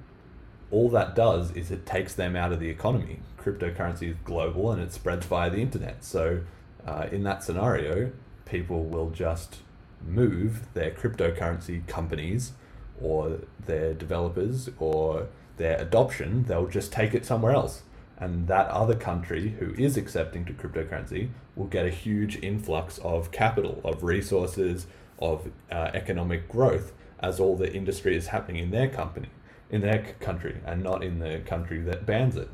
[0.70, 3.20] all that does is it takes them out of the economy.
[3.40, 6.04] Cryptocurrency is global and it spreads via the internet.
[6.04, 6.40] So,
[6.84, 8.10] uh, in that scenario,
[8.44, 9.58] people will just
[10.06, 12.52] move their cryptocurrency companies
[13.00, 17.82] or their developers or their adoption, they'll just take it somewhere else.
[18.16, 23.30] And that other country who is accepting to cryptocurrency will get a huge influx of
[23.32, 24.86] capital, of resources,
[25.18, 29.28] of uh, economic growth as all the industry is happening in their company
[29.70, 32.48] in their country and not in the country that bans it.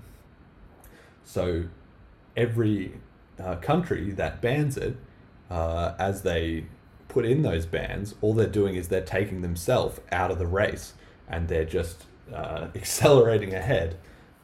[1.25, 1.65] So
[2.37, 2.95] every
[3.39, 4.97] uh, country that bans it,
[5.51, 6.65] uh, as they
[7.09, 10.95] put in those bans, all they're doing is they're taking themselves out of the race
[11.29, 13.97] and they're just uh, accelerating ahead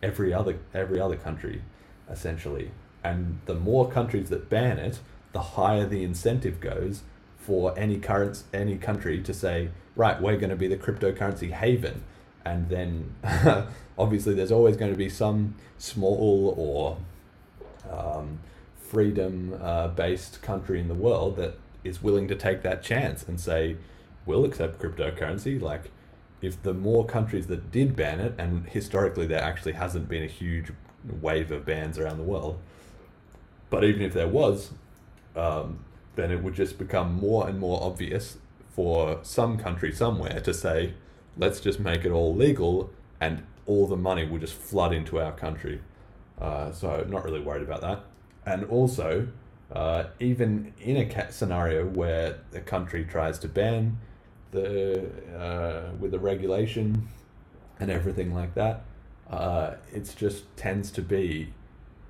[0.02, 1.62] every other every other country
[2.10, 2.70] essentially.
[3.02, 4.98] And the more countries that ban it,
[5.32, 7.02] the higher the incentive goes
[7.38, 12.02] for any current any country to say, right, we're going to be the cryptocurrency haven
[12.46, 13.12] and then
[13.98, 16.96] obviously there's always going to be some small or
[17.92, 18.38] um,
[18.78, 23.40] freedom uh, based country in the world that is willing to take that chance and
[23.40, 23.76] say
[24.24, 25.90] we'll accept cryptocurrency like
[26.42, 30.28] if the more countries that did ban it and historically there actually hasn't been a
[30.28, 30.72] huge
[31.20, 32.58] wave of bans around the world
[33.70, 34.72] but even if there was
[35.34, 35.84] um,
[36.14, 38.38] then it would just become more and more obvious
[38.70, 40.94] for some country somewhere to say
[41.36, 45.32] let's just make it all legal and all the money will just flood into our
[45.32, 45.80] country.
[46.40, 48.04] Uh, so not really worried about that.
[48.44, 49.28] And also,
[49.72, 53.98] uh, even in a scenario where the country tries to ban
[54.50, 55.06] the
[55.38, 57.08] uh, with the regulation
[57.78, 58.84] and everything like that,
[59.30, 61.52] uh, it just tends to be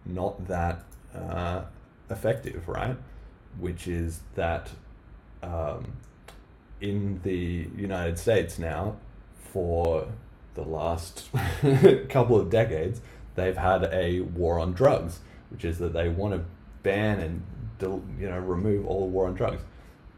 [0.05, 0.85] not that
[1.15, 1.63] uh,
[2.11, 2.97] effective, right?
[3.59, 4.71] Which is that
[5.43, 5.93] um,
[6.81, 8.97] in the United States now,
[9.35, 10.09] for
[10.55, 11.29] the last
[12.09, 13.01] couple of decades,
[13.35, 15.21] they've had a war on drugs,
[15.51, 16.45] which is that they want to
[16.83, 17.43] ban and
[18.19, 19.63] you know remove all war on drugs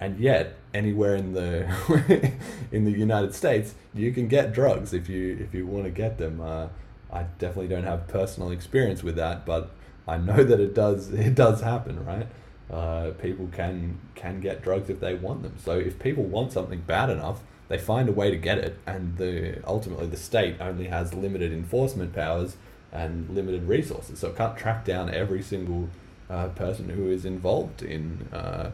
[0.00, 2.32] and yet anywhere in the
[2.72, 6.18] in the United States you can get drugs if you if you want to get
[6.18, 6.40] them.
[6.40, 6.68] Uh,
[7.10, 9.70] I definitely don't have personal experience with that, but
[10.06, 12.26] I know that it does it does happen, right?
[12.70, 15.56] Uh, people can can get drugs if they want them.
[15.62, 19.16] So if people want something bad enough, they find a way to get it, and
[19.16, 22.56] the ultimately the state only has limited enforcement powers
[22.92, 25.88] and limited resources, so it can't track down every single
[26.30, 28.70] uh, person who is involved in uh,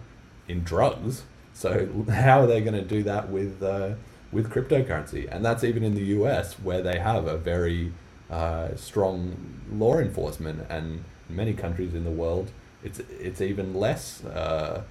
[0.48, 1.22] in drugs.
[1.52, 3.94] So how are they going to do that with uh,
[4.32, 5.28] with cryptocurrency?
[5.30, 6.54] And that's even in the U.S.
[6.54, 7.92] where they have a very
[8.30, 9.36] uh, strong
[9.70, 12.50] law enforcement, and many countries in the world,
[12.82, 14.82] it's it's even less uh,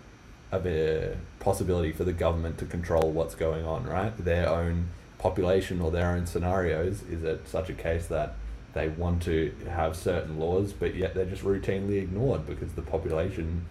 [0.51, 3.85] of a possibility for the government to control what's going on.
[3.85, 8.35] Right, their own population or their own scenarios is it such a case that
[8.73, 13.65] they want to have certain laws, but yet they're just routinely ignored because the population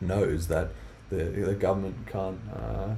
[0.00, 0.70] knows that
[1.10, 2.94] the, the government can't uh,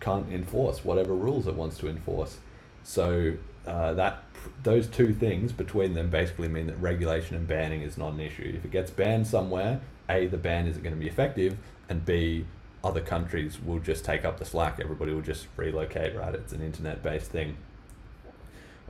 [0.00, 2.38] can't enforce whatever rules it wants to enforce.
[2.84, 3.34] So
[3.66, 4.22] uh, that
[4.62, 8.52] those two things between them basically mean that regulation and banning is not an issue.
[8.56, 11.56] If it gets banned somewhere, a the ban isn't going to be effective,
[11.88, 12.46] and b
[12.84, 14.78] other countries will just take up the slack.
[14.80, 16.14] Everybody will just relocate.
[16.14, 16.34] Right?
[16.34, 17.56] It's an internet based thing.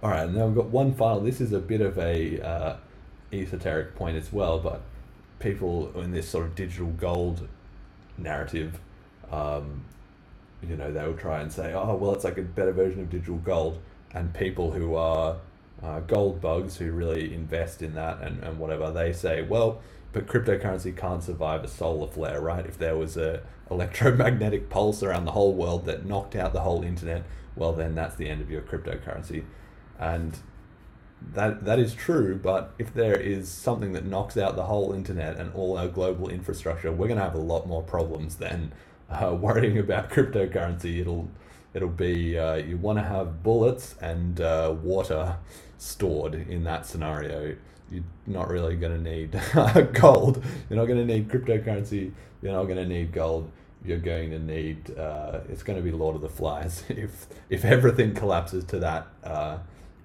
[0.03, 1.21] All right, and now we've got one final.
[1.21, 2.77] This is a bit of a uh,
[3.33, 4.83] esoteric point as well, but
[5.39, 7.49] people in this sort of digital gold
[8.19, 8.79] narrative,
[9.31, 9.85] um,
[10.63, 13.11] you know, they will try and say, oh, well, it's like a better version of
[13.11, 13.81] digital gold.
[14.13, 15.37] And people who are
[15.83, 19.81] uh, gold bugs who really invest in that and, and whatever, they say, well,
[20.13, 22.65] but cryptocurrency can't survive a solar flare, right?
[22.65, 26.83] If there was a electromagnetic pulse around the whole world that knocked out the whole
[26.83, 29.45] internet, well, then that's the end of your cryptocurrency.
[29.99, 30.39] And
[31.33, 35.37] that that is true, but if there is something that knocks out the whole internet
[35.37, 38.73] and all our global infrastructure, we're going to have a lot more problems than
[39.11, 41.01] uh, worrying about cryptocurrency.
[41.01, 41.29] It'll
[41.75, 45.37] it'll be uh, you want to have bullets and uh, water
[45.79, 47.57] stored in that scenario.
[47.91, 49.41] You're not really going to need
[49.95, 50.45] gold.
[50.69, 52.13] You're not going to need cryptocurrency.
[52.43, 53.51] You're not going to need gold.
[53.85, 54.97] You're going to need.
[54.99, 59.07] Uh, it's going to be Lord of the Flies if if everything collapses to that
[59.25, 59.59] uh,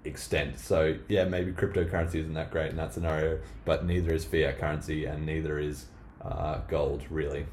[0.04, 0.60] extent.
[0.60, 5.06] So yeah, maybe cryptocurrency isn't that great in that scenario, but neither is fiat currency
[5.06, 5.86] and neither is
[6.24, 7.46] uh, gold really.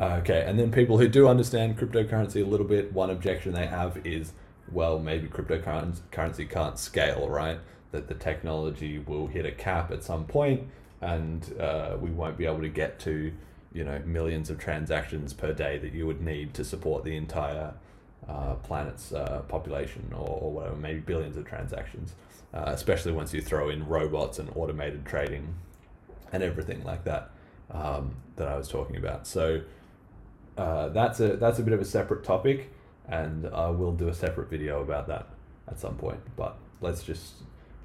[0.00, 3.98] Okay, and then people who do understand cryptocurrency a little bit, one objection they have
[4.06, 4.32] is,
[4.70, 7.58] well, maybe cryptocurrency can't scale, right?
[7.90, 10.68] That the technology will hit a cap at some point,
[11.00, 13.32] and uh, we won't be able to get to,
[13.72, 17.74] you know, millions of transactions per day that you would need to support the entire
[18.26, 22.14] uh, planet's uh, population or, or, whatever, maybe billions of transactions,
[22.52, 25.54] uh, especially once you throw in robots and automated trading
[26.32, 27.30] and everything like that
[27.70, 29.26] um, that I was talking about.
[29.26, 29.62] So
[30.56, 32.72] uh, that's a that's a bit of a separate topic,
[33.08, 35.28] and I will do a separate video about that
[35.68, 36.20] at some point.
[36.36, 37.34] But let's just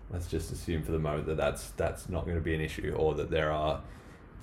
[0.10, 2.96] let's just assume for the moment that that's that's not going to be an issue,
[2.98, 3.82] or that there are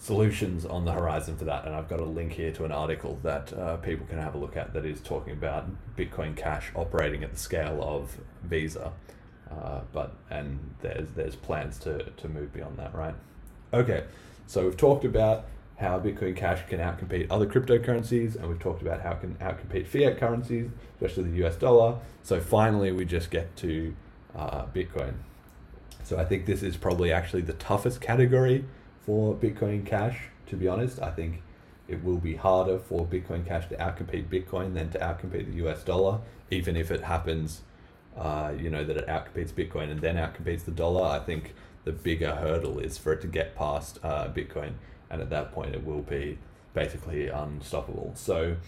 [0.01, 1.67] solutions on the horizon for that.
[1.67, 4.39] And I've got a link here to an article that uh, people can have a
[4.39, 8.93] look at that is talking about Bitcoin Cash operating at the scale of Visa.
[9.51, 13.15] Uh, but and there's there's plans to, to move beyond that, right?
[13.75, 14.05] Okay,
[14.47, 15.45] so we've talked about
[15.77, 19.87] how Bitcoin Cash can outcompete other cryptocurrencies, and we've talked about how it can outcompete
[19.87, 21.99] fiat currencies, especially the US dollar.
[22.23, 23.95] So finally, we just get to
[24.35, 25.15] uh, Bitcoin.
[26.05, 28.65] So I think this is probably actually the toughest category
[29.11, 30.29] for Bitcoin Cash.
[30.47, 31.43] To be honest, I think
[31.89, 35.83] it will be harder for Bitcoin Cash to outcompete Bitcoin than to outcompete the US
[35.83, 36.21] dollar,
[36.53, 37.63] even if it happens,
[38.17, 41.05] uh, you know, that it outcompetes Bitcoin and then outcompetes the dollar.
[41.09, 44.75] I think the bigger hurdle is for it to get past uh, Bitcoin,
[45.11, 46.39] and at that point, it will be
[46.73, 48.13] basically unstoppable.
[48.15, 48.59] So,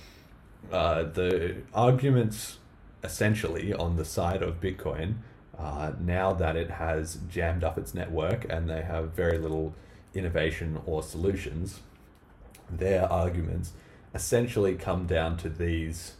[0.72, 2.59] uh, the arguments
[3.05, 5.18] essentially on the side of Bitcoin,
[5.57, 9.72] uh, now that it has jammed up its network and they have very little
[10.15, 11.81] innovation or solutions,
[12.71, 13.73] their arguments
[14.15, 16.15] essentially come down to these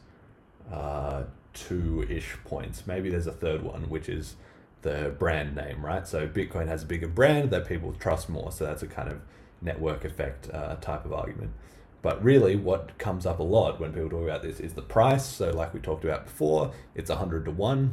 [0.71, 2.87] uh, two ish points.
[2.87, 4.37] Maybe there's a third one, which is
[4.83, 6.07] the brand name, right?
[6.07, 8.51] So Bitcoin has a bigger brand that people trust more.
[8.53, 9.21] So that's a kind of
[9.61, 11.53] network effect uh, type of argument.
[12.01, 15.25] But really, what comes up a lot when people talk about this is the price.
[15.25, 17.93] So, like we talked about before, it's a 100 to 1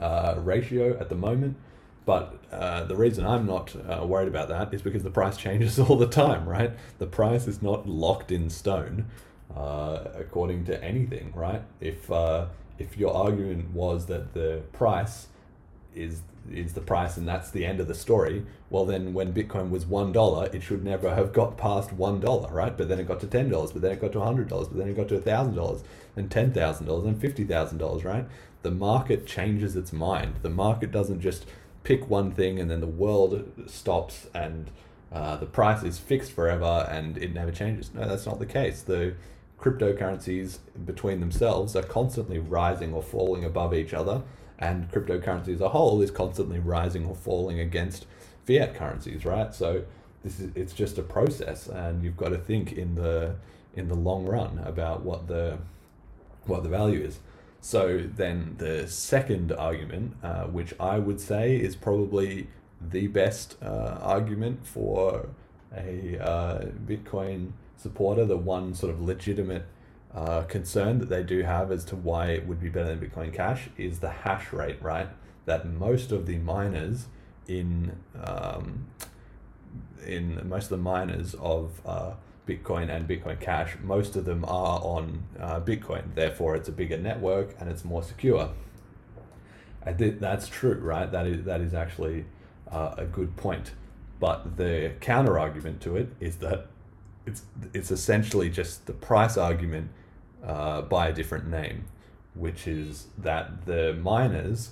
[0.00, 1.56] uh, ratio at the moment
[2.08, 5.78] But uh, the reason I'm not uh, worried about that is because the price changes
[5.78, 6.72] all the time, right?
[6.96, 9.10] The price is not locked in stone
[9.54, 11.60] uh, according to anything, right?
[11.82, 12.46] If uh,
[12.78, 15.26] if your argument was that the price
[15.94, 19.68] is is the price and that's the end of the story, well then when Bitcoin
[19.68, 22.74] was one dollar, it should never have got past one dollar, right?
[22.74, 24.78] But then it got to ten dollars, but then it got to hundred dollars, but
[24.78, 25.84] then it got to thousand dollars,
[26.16, 28.24] and ten thousand dollars, and fifty thousand dollars, right?
[28.62, 30.36] The market changes its mind.
[30.40, 31.44] The market doesn't just
[31.84, 34.70] pick one thing and then the world stops and
[35.12, 37.92] uh, the price is fixed forever and it never changes.
[37.94, 38.82] No, that's not the case.
[38.82, 39.14] The
[39.60, 44.22] cryptocurrencies between themselves are constantly rising or falling above each other,
[44.58, 48.06] and cryptocurrency as a whole is constantly rising or falling against
[48.46, 49.54] fiat currencies, right?
[49.54, 49.84] So
[50.22, 53.36] this is it's just a process, and you've got to think in the
[53.74, 55.58] in the long run about what the
[56.46, 57.18] what the value is.
[57.60, 62.48] So then the second argument, uh, which I would say is probably
[62.80, 65.28] the best uh, argument for
[65.76, 69.66] a uh, Bitcoin supporter, the one sort of legitimate
[70.14, 73.32] uh, concern that they do have as to why it would be better than Bitcoin
[73.32, 75.08] Cash is the hash rate, right?
[75.44, 77.06] That most of the miners
[77.46, 78.86] in um,
[80.06, 82.12] in most of the miners of uh,
[82.48, 86.14] Bitcoin and Bitcoin Cash, most of them are on uh, Bitcoin.
[86.14, 88.50] Therefore, it's a bigger network and it's more secure.
[89.96, 91.10] Did, that's true, right?
[91.10, 92.26] That is that is actually
[92.70, 93.72] uh, a good point.
[94.20, 96.66] But the counter argument to it is that
[97.26, 97.42] it's
[97.72, 99.90] it's essentially just the price argument
[100.44, 101.86] uh, by a different name,
[102.34, 104.70] which is that the miners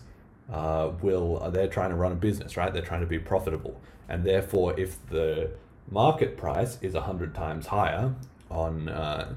[0.52, 2.72] uh, will they're trying to run a business, right?
[2.72, 5.50] They're trying to be profitable, and therefore, if the
[5.90, 8.14] market price is 100 times higher
[8.50, 9.34] on uh,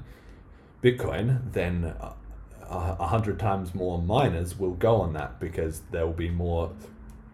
[0.82, 6.30] Bitcoin, then uh, 100 times more miners will go on that because there will be
[6.30, 6.72] more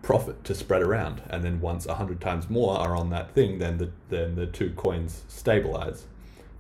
[0.03, 1.23] profit to spread around.
[1.29, 4.71] And then once 100 times more are on that thing, then the, then the two
[4.71, 6.07] coins stabilize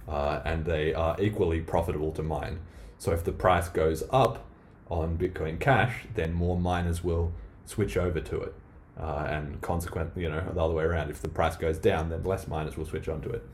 [0.08, 2.60] uh, and they are equally profitable to mine.
[2.98, 4.44] So if the price goes up
[4.88, 7.32] on Bitcoin Cash, then more miners will
[7.64, 8.54] switch over to it
[8.98, 11.10] uh, and consequently, you know, the other way around.
[11.10, 13.44] If the price goes down, then less miners will switch onto it.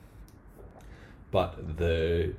[1.30, 2.34] But the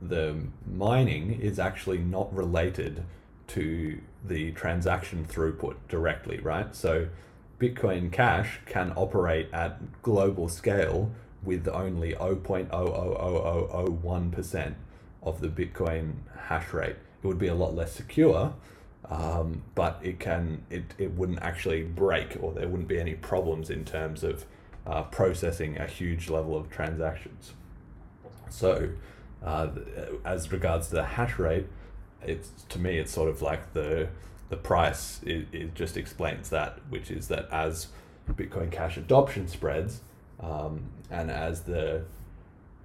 [0.00, 0.36] the
[0.66, 3.04] mining is actually not related
[3.48, 6.72] to the transaction throughput directly, right?
[6.74, 7.08] So
[7.58, 11.10] Bitcoin Cash can operate at global scale
[11.42, 14.74] with only 0.00001%
[15.22, 16.12] of the Bitcoin
[16.46, 16.96] hash rate.
[17.22, 18.54] It would be a lot less secure,
[19.10, 23.70] um, but it can it, it wouldn't actually break or there wouldn't be any problems
[23.70, 24.44] in terms of
[24.86, 27.52] uh, processing a huge level of transactions.
[28.50, 28.90] So,
[29.44, 29.68] uh,
[30.24, 31.66] as regards to the hash rate,
[32.22, 34.08] it's to me it's sort of like the
[34.48, 35.20] the price.
[35.24, 37.88] It, it just explains that, which is that as
[38.30, 40.00] Bitcoin Cash adoption spreads,
[40.40, 42.04] um, and as the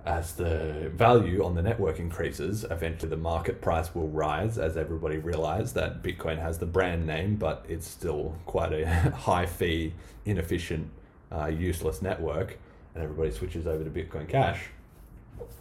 [0.06, 5.18] as the value on the network increases, eventually the market price will rise as everybody
[5.18, 8.86] realizes that Bitcoin has the brand name, but it's still quite a
[9.16, 9.93] high fee,
[10.26, 10.89] inefficient,
[11.32, 12.58] uh, useless network,
[12.93, 14.66] and everybody switches over to Bitcoin Cash.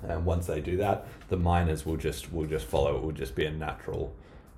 [0.02, 2.96] And once they do that, the miners will just will just follow.
[2.96, 4.12] It will just be a natural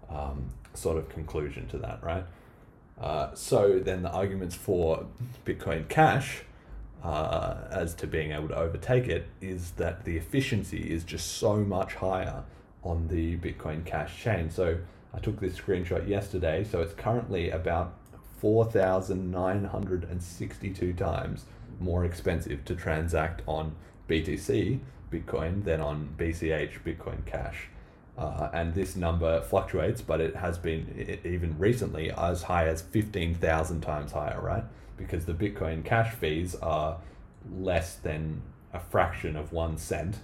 [0.09, 2.25] um, sort of conclusion to that, right?
[3.01, 5.07] Uh, so then the arguments for
[5.45, 6.43] Bitcoin Cash
[7.05, 11.57] uh, as to being able to overtake it is that the efficiency is just so
[11.57, 12.43] much higher
[12.83, 14.49] on the Bitcoin Cash chain.
[14.51, 14.79] So
[15.13, 16.65] I took this screenshot yesterday.
[16.65, 17.99] So it's currently about
[18.41, 21.45] 4,962 times
[21.79, 23.77] more expensive to transact on
[24.09, 24.81] BTC,
[25.13, 27.69] Bitcoin, than on BCH, Bitcoin Cash.
[28.17, 33.81] Uh, and this number fluctuates, but it has been even recently as high as 15,000
[33.81, 34.63] times higher, right?
[34.97, 36.99] Because the Bitcoin Cash fees are
[37.59, 38.43] less than
[38.73, 40.19] a fraction of one cent,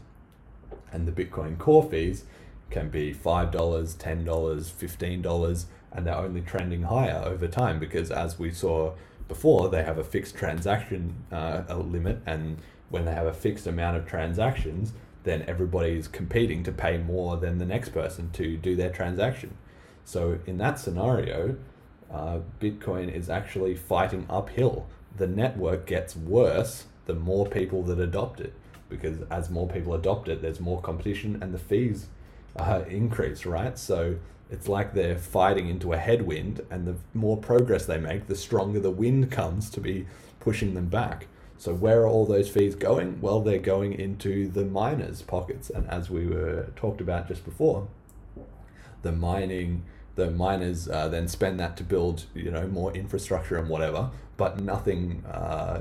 [0.93, 2.25] and the Bitcoin Core fees
[2.71, 8.51] can be $5, $10, $15, and they're only trending higher over time because, as we
[8.51, 8.93] saw
[9.29, 13.97] before, they have a fixed transaction uh, limit, and when they have a fixed amount
[13.97, 14.93] of transactions,
[15.25, 19.57] then everybody's competing to pay more than the next person to do their transaction.
[20.05, 21.57] So, in that scenario,
[22.12, 24.87] uh, Bitcoin is actually fighting uphill.
[25.16, 28.53] The network gets worse the more people that adopt it,
[28.89, 32.09] because as more people adopt it, there's more competition and the fees
[32.57, 33.78] uh, increase, right?
[33.78, 34.16] So
[34.51, 38.81] it's like they're fighting into a headwind, and the more progress they make, the stronger
[38.81, 40.07] the wind comes to be
[40.41, 41.27] pushing them back.
[41.57, 43.20] So where are all those fees going?
[43.20, 47.87] Well, they're going into the miners' pockets, and as we were talked about just before,
[49.03, 49.85] the mining
[50.21, 54.61] the miners uh, then spend that to build you know more infrastructure and whatever, but
[54.61, 55.81] nothing uh,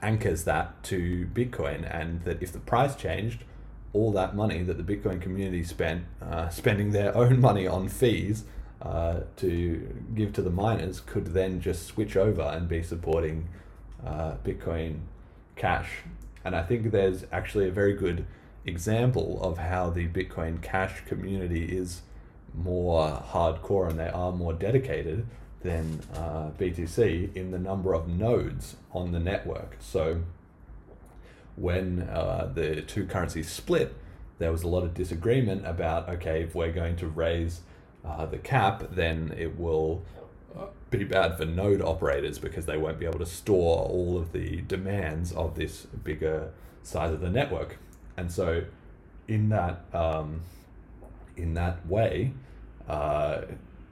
[0.00, 3.42] anchors that to Bitcoin, and that if the price changed,
[3.92, 8.44] all that money that the Bitcoin community spent uh, spending their own money on fees
[8.80, 13.48] uh, to give to the miners could then just switch over and be supporting
[14.06, 15.00] uh, Bitcoin
[15.56, 15.90] Cash.
[16.44, 18.26] And I think there's actually a very good
[18.66, 22.02] example of how the Bitcoin Cash community is
[22.56, 25.26] more hardcore and they are more dedicated
[25.62, 29.76] than uh, BTC in the number of nodes on the network.
[29.80, 30.22] So
[31.56, 33.94] when uh, the two currencies split,
[34.38, 37.60] there was a lot of disagreement about okay, if we're going to raise
[38.04, 40.02] uh, the cap, then it will
[40.58, 44.32] uh, be bad for node operators because they won't be able to store all of
[44.32, 46.52] the demands of this bigger
[46.82, 47.78] size of the network.
[48.16, 48.64] And so,
[49.26, 50.42] in that um,
[51.36, 52.32] in that way,
[52.88, 53.42] uh,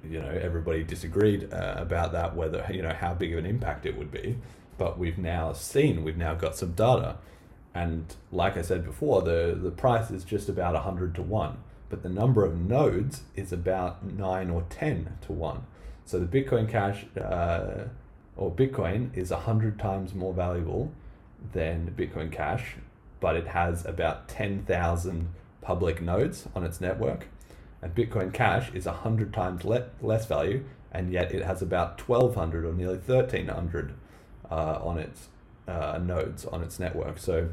[0.08, 3.86] you know, everybody disagreed uh, about that whether you know how big of an impact
[3.86, 4.38] it would be.
[4.78, 7.18] But we've now seen, we've now got some data,
[7.74, 11.58] and like I said before, the the price is just about hundred to one
[11.92, 15.66] but the number of nodes is about 9 or 10 to 1.
[16.06, 17.88] So the Bitcoin Cash uh,
[18.34, 20.90] or Bitcoin is 100 times more valuable
[21.52, 22.76] than Bitcoin Cash,
[23.20, 25.28] but it has about 10,000
[25.60, 27.28] public nodes on its network.
[27.82, 32.64] And Bitcoin Cash is 100 times le- less value, and yet it has about 1,200
[32.64, 33.94] or nearly 1,300
[34.50, 35.28] uh, on its
[35.66, 37.18] uh, nodes on its network.
[37.18, 37.50] So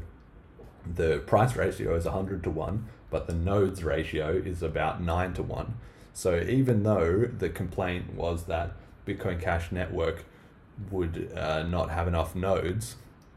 [0.86, 5.42] the price ratio is 100 to 1 but the nodes ratio is about 9 to
[5.42, 5.74] 1.
[6.14, 8.72] So even though the complaint was that
[9.06, 10.24] Bitcoin Cash network
[10.90, 12.96] would uh, not have enough nodes,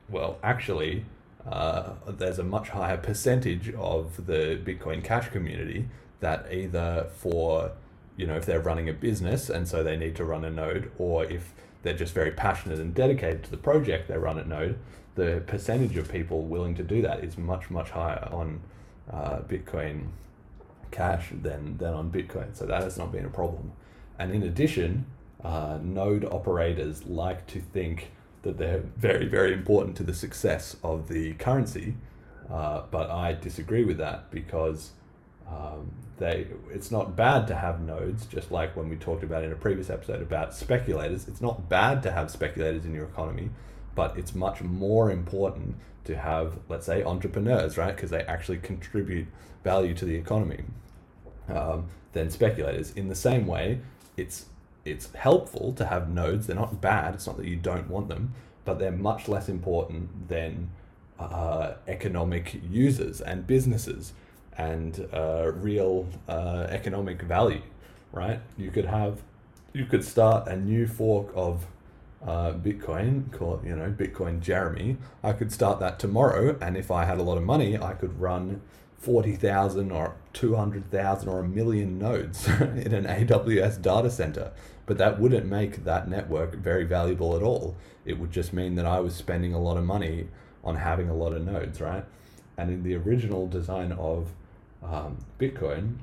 [0.09, 1.05] well, actually,
[1.49, 5.89] uh, there's a much higher percentage of the Bitcoin Cash community
[6.23, 7.71] that either for,
[8.17, 10.91] you know, if they're running a business and so they need to run a node,
[10.97, 14.79] or if they're just very passionate and dedicated to the project they run at node,
[15.15, 18.61] the percentage of people willing to do that is much, much higher on
[19.11, 20.07] uh, Bitcoin
[20.91, 22.55] Cash than, than on Bitcoin.
[22.55, 23.73] So that has not been a problem.
[24.17, 25.05] And in addition,
[25.43, 28.11] uh, node operators like to think
[28.43, 31.95] that they're very, very important to the success of the currency.
[32.49, 34.91] Uh, but I disagree with that because
[35.47, 35.91] um,
[36.23, 39.55] they it's not bad to have nodes, just like when we talked about in a
[39.55, 41.27] previous episode about speculators.
[41.27, 43.49] It's not bad to have speculators in your economy,
[43.93, 45.75] but it's much more important
[46.05, 47.93] to have, let's say, entrepreneurs, right?
[47.93, 49.27] Because they actually contribute
[49.63, 50.63] value to the economy
[51.49, 52.91] um, than speculators.
[52.91, 53.81] In the same way,
[54.15, 54.45] it's
[54.85, 56.47] it's helpful to have nodes.
[56.47, 57.15] They're not bad.
[57.15, 58.33] It's not that you don't want them,
[58.63, 60.69] but they're much less important than
[61.19, 64.13] uh, economic users and businesses
[64.57, 67.61] and uh, real uh, economic value,
[68.11, 68.39] right?
[68.57, 69.21] You could have,
[69.73, 71.65] you could start a new fork of
[72.25, 76.57] uh, Bitcoin, call it, you know, Bitcoin Jeremy, I could start that tomorrow.
[76.61, 78.61] And if I had a lot of money, I could run
[78.97, 84.51] 40,000 or 200,000 or a million nodes in an AWS data center.
[84.85, 87.75] But that wouldn't make that network very valuable at all.
[88.05, 90.27] It would just mean that I was spending a lot of money
[90.63, 92.05] on having a lot of nodes, right?
[92.57, 94.29] And in the original design of
[94.83, 95.95] um, Bitcoin,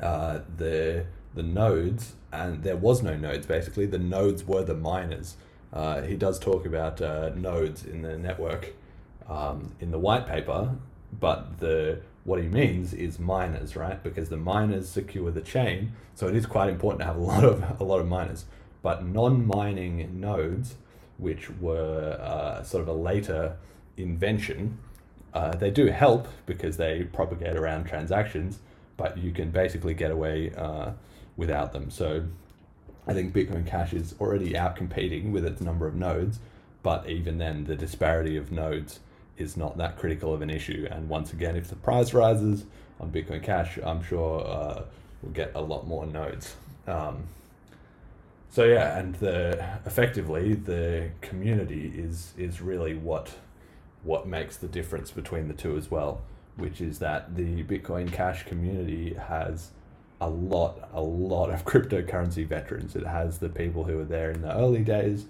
[0.00, 3.86] uh, the the nodes, and there was no nodes basically.
[3.86, 5.36] The nodes were the miners.
[5.72, 8.74] Uh, he does talk about uh, nodes in the network
[9.28, 10.76] um, in the white paper,
[11.18, 14.02] but the what he means is miners, right?
[14.02, 17.44] Because the miners secure the chain, so it is quite important to have a lot
[17.44, 18.44] of a lot of miners.
[18.82, 20.74] But non-mining nodes,
[21.16, 23.56] which were uh, sort of a later
[23.96, 24.78] invention,
[25.34, 28.60] uh, they do help because they propagate around transactions,
[28.96, 30.92] but you can basically get away uh,
[31.36, 31.90] without them.
[31.90, 32.24] So
[33.06, 36.38] I think Bitcoin Cash is already out competing with its number of nodes,
[36.82, 39.00] but even then, the disparity of nodes
[39.36, 40.86] is not that critical of an issue.
[40.90, 42.64] And once again, if the price rises
[43.00, 44.82] on Bitcoin Cash, I'm sure uh,
[45.20, 46.54] we'll get a lot more nodes.
[46.86, 47.24] Um,
[48.50, 53.34] so yeah, and the effectively the community is is really what
[54.04, 56.22] what makes the difference between the two as well,
[56.56, 59.70] which is that the Bitcoin Cash community has
[60.20, 62.94] a lot, a lot of cryptocurrency veterans.
[62.94, 65.26] It has the people who were there in the early days,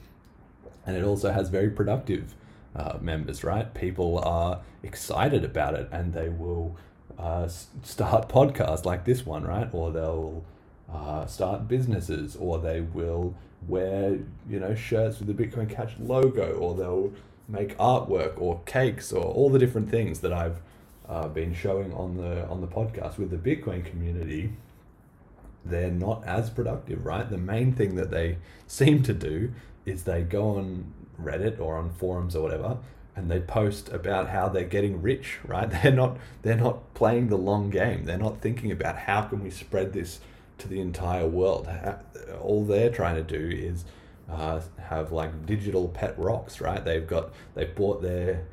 [0.87, 2.35] and it also has very productive
[2.77, 3.73] uh, members, right?
[3.75, 6.77] People are excited about it and they will
[7.19, 7.49] uh,
[7.83, 9.69] start podcasts like this one, right?
[9.73, 10.45] Or they'll
[10.93, 13.35] uh, start businesses or they will
[13.67, 14.19] wear,
[14.49, 17.13] you know, shirts with the Bitcoin Cash logo or they'll
[17.49, 20.61] make artwork or cakes or all the different things that I've
[21.09, 24.53] uh, been showing on the on the podcast with the Bitcoin community
[25.65, 27.29] they're not as productive, right?
[27.29, 29.53] The main thing that they seem to do
[29.87, 32.79] is they go on Reddit or on forums or whatever
[33.17, 35.71] and they post about how they're getting rich, right?
[35.83, 38.05] They're not they're not playing the long game.
[38.05, 40.19] They're not thinking about how can we spread this
[40.59, 41.69] to the entire world.
[42.41, 43.85] All they're trying to do is
[44.31, 46.85] uh, have like digital pet rocks, right?
[46.85, 48.47] They've got they've bought their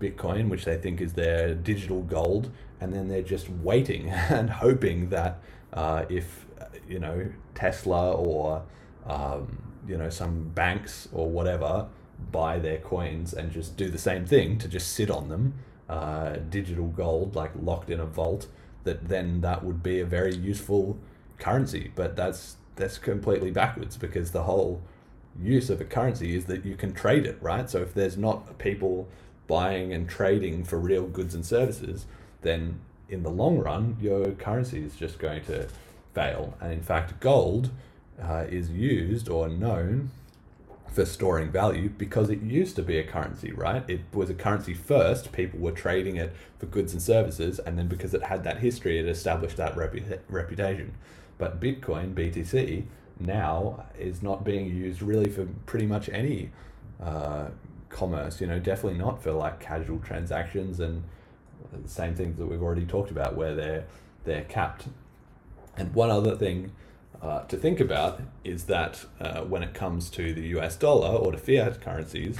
[0.00, 2.50] Bitcoin, which they think is their digital gold,
[2.80, 5.40] and then they're just waiting and hoping that
[5.72, 6.46] uh, if
[6.88, 8.62] you know Tesla or
[9.06, 11.88] um, you know some banks or whatever
[12.32, 15.54] buy their coins and just do the same thing to just sit on them,
[15.88, 18.46] uh, digital gold like locked in a vault,
[18.84, 20.98] that then that would be a very useful
[21.38, 21.92] currency.
[21.94, 24.82] But that's that's completely backwards because the whole
[25.42, 27.68] use of a currency is that you can trade it, right?
[27.68, 29.08] So if there's not people
[29.46, 32.06] buying and trading for real goods and services,
[32.42, 35.68] then in the long run, your currency is just going to
[36.14, 36.56] fail.
[36.60, 37.70] And in fact, gold
[38.20, 40.10] uh, is used or known
[40.96, 43.84] for storing value because it used to be a currency, right?
[43.88, 45.30] It was a currency first.
[45.30, 48.98] People were trading it for goods and services, and then because it had that history,
[48.98, 50.94] it established that repu- reputation.
[51.36, 52.84] But Bitcoin, BTC,
[53.18, 56.50] now is not being used really for pretty much any
[57.02, 57.48] uh,
[57.88, 58.40] commerce.
[58.40, 61.02] You know, definitely not for like casual transactions and
[61.72, 63.86] the same things that we've already talked about, where they're
[64.24, 64.86] they're capped.
[65.76, 66.72] And one other thing
[67.22, 71.32] uh, to think about is that uh, when it comes to the US dollar or
[71.32, 72.38] to fiat currencies,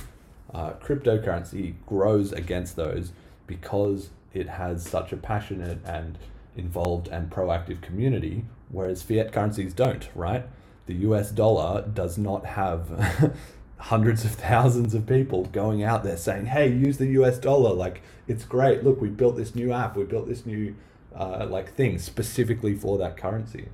[0.53, 3.13] uh, cryptocurrency grows against those
[3.47, 6.19] because it has such a passionate and
[6.57, 10.47] involved and proactive community, whereas fiat currencies don't, right?
[10.87, 13.37] The US dollar does not have
[13.79, 17.75] hundreds of thousands of people going out there saying, hey, use the US dollar.
[17.75, 18.85] Like, it's great.
[18.85, 20.75] Look, we built this new app, we built this new
[21.15, 23.69] uh, like thing specifically for that currency.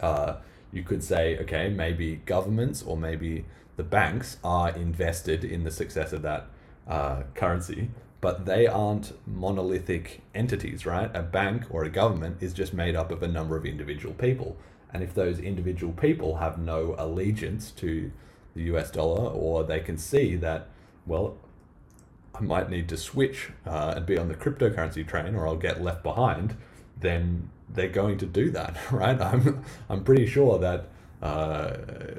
[0.00, 0.36] Uh,
[0.72, 3.44] you could say, okay, maybe governments or maybe
[3.76, 6.46] the banks are invested in the success of that
[6.86, 7.90] uh, currency,
[8.20, 11.10] but they aren't monolithic entities, right?
[11.14, 14.56] A bank or a government is just made up of a number of individual people.
[14.92, 18.10] And if those individual people have no allegiance to
[18.54, 20.68] the US dollar, or they can see that,
[21.06, 21.36] well,
[22.34, 25.82] I might need to switch uh, and be on the cryptocurrency train, or I'll get
[25.82, 26.56] left behind,
[27.00, 29.20] then they're going to do that, right?
[29.20, 30.88] I'm I'm pretty sure that
[31.22, 31.76] uh,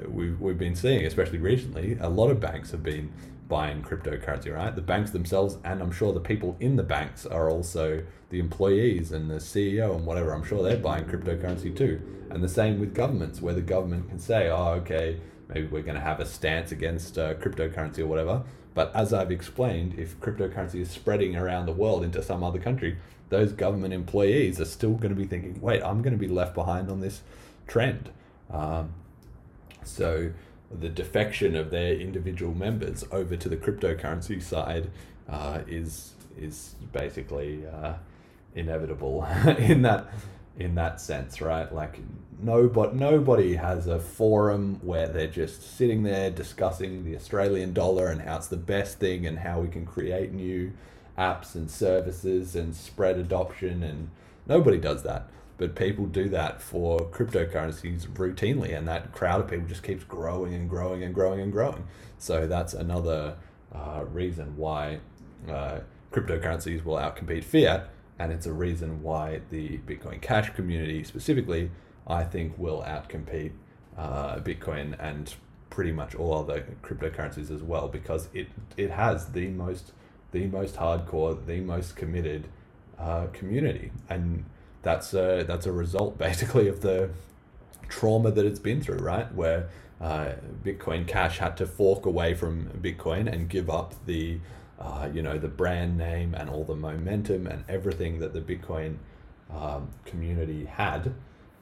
[0.08, 3.12] we've we've been seeing, especially recently, a lot of banks have been
[3.50, 4.74] buying cryptocurrency, right?
[4.74, 9.12] The banks themselves, and I'm sure the people in the banks are also the employees
[9.12, 10.32] and the CEO and whatever.
[10.32, 12.00] I'm sure they're buying cryptocurrency too.
[12.30, 15.96] And the same with governments, where the government can say, oh, okay, maybe we're going
[15.96, 18.44] to have a stance against uh, cryptocurrency or whatever.
[18.72, 22.96] But as I've explained, if cryptocurrency is spreading around the world into some other country,
[23.30, 26.54] those government employees are still going to be thinking, wait, I'm going to be left
[26.54, 27.22] behind on this
[27.66, 28.10] trend.
[28.48, 28.94] Um,
[29.84, 30.30] so
[30.70, 34.90] the defection of their individual members over to the cryptocurrency side
[35.28, 37.94] uh, is is basically uh,
[38.54, 39.24] inevitable
[39.58, 40.12] in that
[40.58, 41.72] in that sense, right?
[41.72, 41.98] Like
[42.40, 48.20] nobody nobody has a forum where they're just sitting there discussing the Australian dollar and
[48.20, 50.72] how it's the best thing and how we can create new
[51.18, 54.10] apps and services and spread adoption and
[54.46, 55.28] nobody does that
[55.60, 60.54] but people do that for cryptocurrencies routinely and that crowd of people just keeps growing
[60.54, 61.86] and growing and growing and growing.
[62.16, 63.36] So that's another
[63.74, 65.00] uh, reason why
[65.46, 65.80] uh,
[66.12, 71.70] cryptocurrencies will outcompete fiat and it's a reason why the bitcoin cash community specifically
[72.06, 73.52] i think will outcompete
[73.96, 75.34] uh, bitcoin and
[75.70, 79.92] pretty much all other cryptocurrencies as well because it it has the most
[80.32, 82.48] the most hardcore, the most committed
[82.98, 84.44] uh, community, and
[84.82, 87.10] that's a that's a result basically of the
[87.88, 89.32] trauma that it's been through, right?
[89.34, 89.68] Where
[90.00, 90.32] uh,
[90.64, 94.38] Bitcoin Cash had to fork away from Bitcoin and give up the
[94.78, 98.96] uh, you know the brand name and all the momentum and everything that the Bitcoin
[99.54, 101.12] um, community had.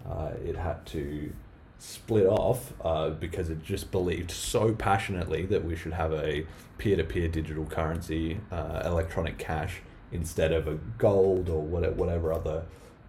[0.08, 1.32] Uh, it had to
[1.78, 6.44] split off uh, because it just believed so passionately that we should have a
[6.78, 9.80] peer-to-peer digital currency, uh, electronic cash
[10.10, 12.64] instead of a gold or whatever other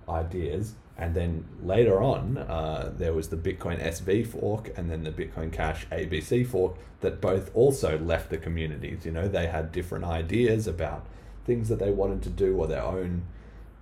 [0.10, 0.76] ideas.
[0.98, 5.52] And then later on, uh, there was the Bitcoin SV fork and then the Bitcoin
[5.52, 9.06] Cash ABC fork that both also left the communities.
[9.06, 11.06] You know, they had different ideas about
[11.46, 13.24] things that they wanted to do or their own,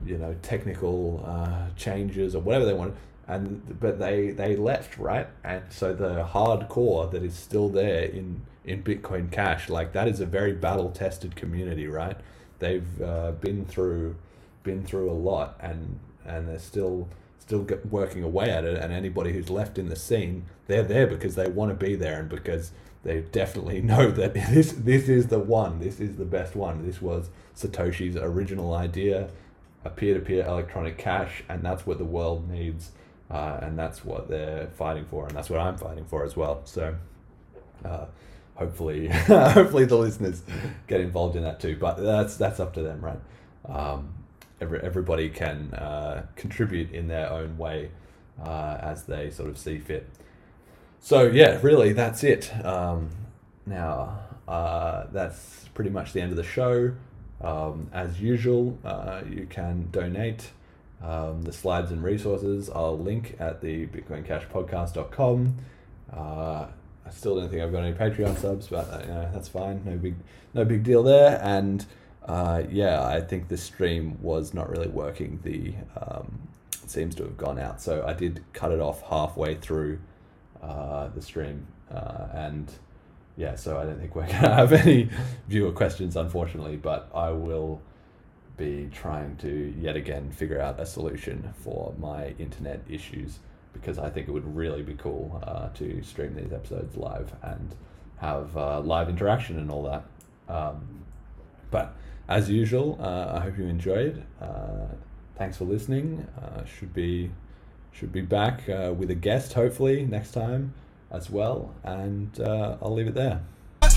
[0.05, 2.95] you know, technical uh, changes or whatever they wanted
[3.27, 8.41] and but they they left right and so the hardcore that is still there in
[8.63, 12.17] in bitcoin cash like that is a very battle tested community right
[12.59, 14.15] they've uh, been through
[14.63, 17.07] been through a lot and and they're still
[17.39, 21.35] still working away at it, and anybody who's left in the scene, they're there because
[21.35, 22.71] they want to be there and because
[23.03, 26.85] they definitely know that this this is the one, this is the best one.
[26.85, 29.29] This was Satoshi's original idea,
[29.85, 32.91] a peer-to-peer electronic cash, and that's what the world needs,
[33.31, 36.61] uh, and that's what they're fighting for, and that's what I'm fighting for as well.
[36.65, 36.95] So.
[37.85, 38.05] Uh,
[38.57, 40.41] hopefully, hopefully the listeners
[40.87, 41.77] get involved in that too.
[41.79, 43.19] But that's that's up to them, right?
[43.67, 44.09] Um,
[44.61, 47.91] every, everybody can uh, contribute in their own way
[48.43, 50.07] uh, as they sort of see fit.
[50.99, 52.53] So yeah, really, that's it.
[52.65, 53.09] Um,
[53.65, 56.93] now uh, that's pretty much the end of the show.
[57.41, 60.51] Um, as usual, uh, you can donate.
[60.99, 65.57] Um, the slides and resources I'll link at the bitcoincashpodcast.com.
[66.11, 66.65] Uh,
[67.05, 69.83] I still don't think I've got any Patreon subs, but uh, you know, that's fine.
[69.85, 70.15] No big,
[70.55, 71.39] no big deal there.
[71.43, 71.85] And
[72.27, 75.39] uh, yeah, I think the stream was not really working.
[75.43, 76.39] The um,
[76.85, 79.99] seems to have gone out, so I did cut it off halfway through
[80.61, 82.71] uh, the stream, uh, and
[83.37, 85.09] yeah, so I don't think we're gonna have any
[85.47, 86.75] viewer questions, unfortunately.
[86.75, 87.81] But I will
[88.57, 93.39] be trying to yet again figure out a solution for my internet issues
[93.71, 97.75] because I think it would really be cool uh, to stream these episodes live and
[98.17, 100.03] have uh, live interaction and all that.
[100.51, 101.03] Um,
[101.69, 101.95] but
[102.27, 104.23] as usual, uh, I hope you enjoyed.
[104.41, 104.87] Uh,
[105.35, 106.27] thanks for listening.
[106.41, 107.31] Uh, should be
[107.91, 110.73] should be back with a guest hopefully next time
[111.09, 113.41] as well, and I'll leave it there.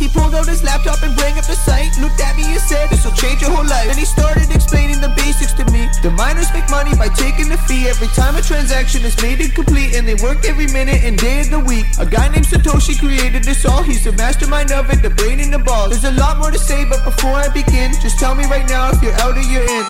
[0.00, 1.92] He pulled out his laptop and bring up the site.
[2.00, 3.84] Looked at me and said, this'll change your whole life.
[3.84, 5.92] Then he started explaining the basics to me.
[6.00, 7.84] The miners make money by taking the fee.
[7.84, 11.44] Every time a transaction is made and complete And they work every minute and day
[11.44, 11.84] of the week.
[12.00, 13.82] A guy named Satoshi created this all.
[13.82, 15.90] He's the mastermind of it, the brain and the balls.
[15.92, 18.88] There's a lot more to say, but before I begin Just tell me right now
[18.88, 19.84] if you're out or you're in